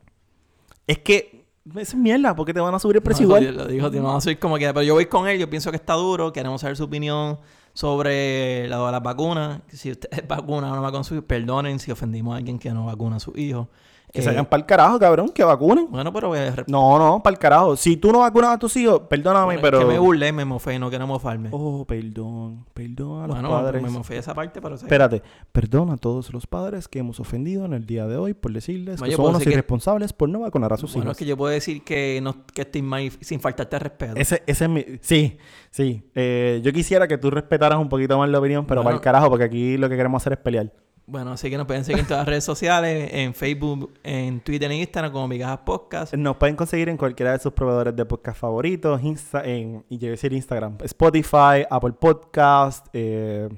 Es 0.86 1.00
que 1.00 1.46
Es 1.76 1.96
mierda, 1.96 2.36
porque 2.36 2.54
te 2.54 2.60
van 2.60 2.76
a 2.76 2.80
subir 2.80 2.98
el 2.98 3.04
precio 3.04 3.28
No, 3.28 3.38
igual. 3.38 3.56
Lo 3.56 3.68
dijo, 3.68 3.90
tío, 3.90 4.02
no, 4.02 4.20
soy 4.20 4.36
como 4.36 4.58
que, 4.58 4.66
pero 4.68 4.84
yo 4.84 4.96
voy 4.96 5.06
con 5.06 5.28
él, 5.28 5.40
yo 5.40 5.50
pienso 5.50 5.72
que 5.72 5.78
está 5.78 5.94
duro, 5.94 6.34
queremos 6.34 6.60
saber 6.62 6.76
su 6.76 6.84
opinión 6.84 7.40
sobre 7.74 8.68
la 8.68 8.92
las 8.92 9.02
vacunas, 9.02 9.62
si 9.70 9.92
usted 9.92 10.10
es 10.12 10.28
vacuna 10.28 10.72
o 10.72 10.76
no 10.76 10.82
vacuna 10.82 11.02
a 11.02 11.04
su 11.04 11.16
hijo, 11.16 11.24
perdonen 11.24 11.80
si 11.80 11.92
ofendimos 11.92 12.34
a 12.34 12.38
alguien 12.38 12.60
que 12.60 12.72
no 12.72 12.86
vacuna 12.86 13.16
a 13.16 13.20
su 13.20 13.32
hijo. 13.38 13.70
Que 14.14 14.20
Eh, 14.20 14.22
se 14.22 14.30
vayan 14.30 14.46
para 14.46 14.62
el 14.62 14.68
carajo, 14.68 15.00
cabrón, 15.00 15.30
que 15.30 15.44
vacunen. 15.44 15.88
Bueno, 15.90 16.14
pero 16.14 16.28
voy 16.28 16.38
a 16.38 16.56
rep- 16.56 16.68
No, 16.68 17.00
no, 17.00 17.24
para 17.24 17.34
el 17.34 17.40
carajo. 17.40 17.76
Si 17.76 17.98
tú 17.98 18.12
no 18.12 18.20
vacunas 18.20 18.52
a 18.52 18.60
tus 18.60 18.78
hijos, 18.78 19.02
perdóname, 19.10 19.46
bueno, 19.46 19.58
es 19.60 19.64
pero. 19.64 19.80
que 19.80 19.86
me 19.86 19.98
burlé, 19.98 20.32
me 20.32 20.46
mofé, 20.46 20.78
no 20.78 20.90
quiero 20.92 21.08
mofarme. 21.08 21.50
Oh, 21.52 21.84
perdón, 21.84 22.64
perdón 22.76 23.24
a 23.24 23.28
los 23.28 23.36
bueno, 23.38 23.50
padres. 23.50 23.82
me 23.82 23.90
mofé 23.90 24.18
esa 24.20 24.36
parte, 24.36 24.62
pero... 24.62 24.76
Espérate, 24.76 25.24
perdón 25.52 25.90
a 25.90 25.98
todos 25.98 26.32
los 26.32 26.46
padres 26.46 26.88
que 26.88 27.00
hemos 27.00 27.20
ofendido 27.20 27.66
en 27.66 27.74
el 27.74 27.88
día 27.88 28.06
de 28.06 28.16
hoy 28.18 28.36
por 28.36 28.54
decirles 28.54 29.00
No, 29.02 29.08
que 29.08 29.14
son 29.14 29.26
unos 29.30 29.42
que- 29.42 29.50
irresponsables 29.50 30.14
por 30.14 30.30
no 30.30 30.42
vacunar 30.42 30.72
a 30.74 30.78
sus 30.78 30.94
Bueno, 30.94 31.06
hijos. 31.06 31.12
es 31.14 31.18
que 31.18 31.26
yo 31.26 31.36
puedo 31.36 31.52
decir 31.52 31.84
que, 31.84 32.20
no, 32.22 32.36
que 32.54 32.62
estoy 32.62 32.84
mal 32.84 33.10
sin 33.20 33.40
faltarte 33.40 33.80
respeto. 33.80 34.14
Ese, 34.16 34.44
ese 34.46 34.66
es 34.66 34.70
mi... 34.70 34.86
Sí, 35.02 35.38
sí. 35.72 36.08
Eh, 36.14 36.62
yo 36.64 36.72
quisiera 36.72 37.08
que 37.08 37.18
tú 37.18 37.32
respetaras 37.32 37.80
un 37.80 37.90
poquito 37.90 38.16
más 38.20 38.30
la 38.30 38.38
opinión, 38.38 38.68
pero 38.68 38.82
Bueno. 38.84 38.90
para 38.90 38.96
el 38.98 39.02
carajo, 39.02 39.30
porque 39.32 39.46
aquí 39.46 39.76
lo 39.78 39.90
que 39.90 39.96
queremos 39.98 40.22
hacer 40.22 40.34
es 40.34 40.40
pelear. 40.40 40.72
Bueno, 41.06 41.34
así 41.34 41.50
que 41.50 41.58
nos 41.58 41.68
pueden 41.68 41.84
seguir 41.84 42.00
en 42.00 42.06
todas 42.06 42.22
las 42.22 42.28
redes 42.28 42.44
sociales, 42.46 43.10
en 43.12 43.34
Facebook, 43.34 43.94
en 44.04 44.40
Twitter, 44.40 44.72
en 44.72 44.78
Instagram, 44.80 45.12
como 45.12 45.28
Migajas 45.28 45.60
Podcast. 45.60 46.14
Nos 46.14 46.38
pueden 46.38 46.56
conseguir 46.56 46.88
en 46.88 46.96
cualquiera 46.96 47.34
de 47.34 47.40
sus 47.40 47.52
proveedores 47.52 47.96
de 47.96 48.06
podcast 48.06 48.40
favoritos, 48.40 49.04
Insta 49.04 49.44
en, 49.44 49.84
y 49.90 49.98
decir 49.98 50.32
Instagram, 50.32 50.78
Spotify, 50.82 51.66
Apple 51.70 51.94
Podcast, 52.00 52.88
eh, 52.94 53.50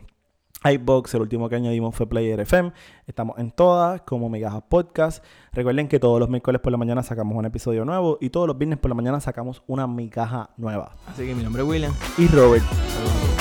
iBox, 0.64 1.14
el 1.14 1.22
último 1.22 1.48
que 1.48 1.56
añadimos 1.56 1.96
fue 1.96 2.08
Player 2.08 2.40
FM. 2.40 2.74
Estamos 3.06 3.38
en 3.38 3.52
todas 3.52 4.02
como 4.02 4.28
Migajas 4.28 4.64
Podcast. 4.68 5.24
Recuerden 5.54 5.88
que 5.88 6.00
todos 6.00 6.20
los 6.20 6.30
miércoles 6.30 6.60
por 6.62 6.72
la 6.72 6.80
mañana 6.80 7.04
sacamos 7.04 7.38
un 7.38 7.46
episodio 7.46 7.86
nuevo 7.86 8.18
y 8.20 8.32
todos 8.32 8.48
los 8.48 8.58
viernes 8.58 8.80
por 8.80 8.90
la 8.90 8.96
mañana 8.96 9.20
sacamos 9.20 9.62
una 9.68 9.86
migaja 9.86 10.50
nueva. 10.58 10.96
Así 11.08 11.28
que 11.28 11.36
mi 11.36 11.44
nombre 11.44 11.62
es 11.62 11.70
William. 11.70 11.94
Y 12.18 12.28
Robert. 12.28 12.66
Saludos. 12.66 13.35